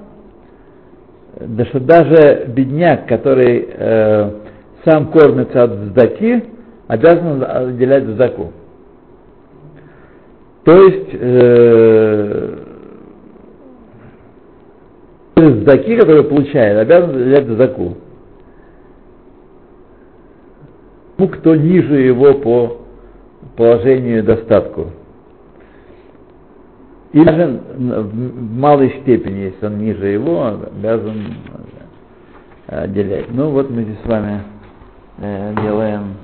да 1.39 1.65
что 1.65 1.79
даже 1.79 2.45
бедняк, 2.47 3.07
который 3.07 3.67
э, 3.71 4.31
сам 4.85 5.11
кормится 5.11 5.63
от 5.63 5.71
здаки, 5.71 6.43
обязан 6.87 7.43
отделять 7.47 8.05
здаку. 8.05 8.51
То 10.63 10.83
есть 10.83 11.09
э, 11.13 12.55
здаки, 15.35 15.95
которые 15.97 16.23
получает, 16.23 16.77
обязан 16.77 17.09
отделять 17.15 17.47
заку. 17.47 17.95
Ну, 21.17 21.27
кто 21.27 21.55
ниже 21.55 22.01
его 22.01 22.33
по 22.35 22.77
положению 23.55 24.23
достатку. 24.23 24.87
Или 27.13 27.29
же 27.29 27.61
в 27.77 28.59
малой 28.59 29.01
степени, 29.01 29.51
если 29.51 29.65
он 29.65 29.79
ниже 29.79 30.07
его, 30.07 30.45
обязан 30.45 31.35
отделять. 32.67 33.25
Ну 33.31 33.49
вот 33.49 33.69
мы 33.69 33.83
здесь 33.83 33.97
с 34.03 34.07
вами 34.07 34.43
э, 35.17 35.53
делаем 35.61 36.15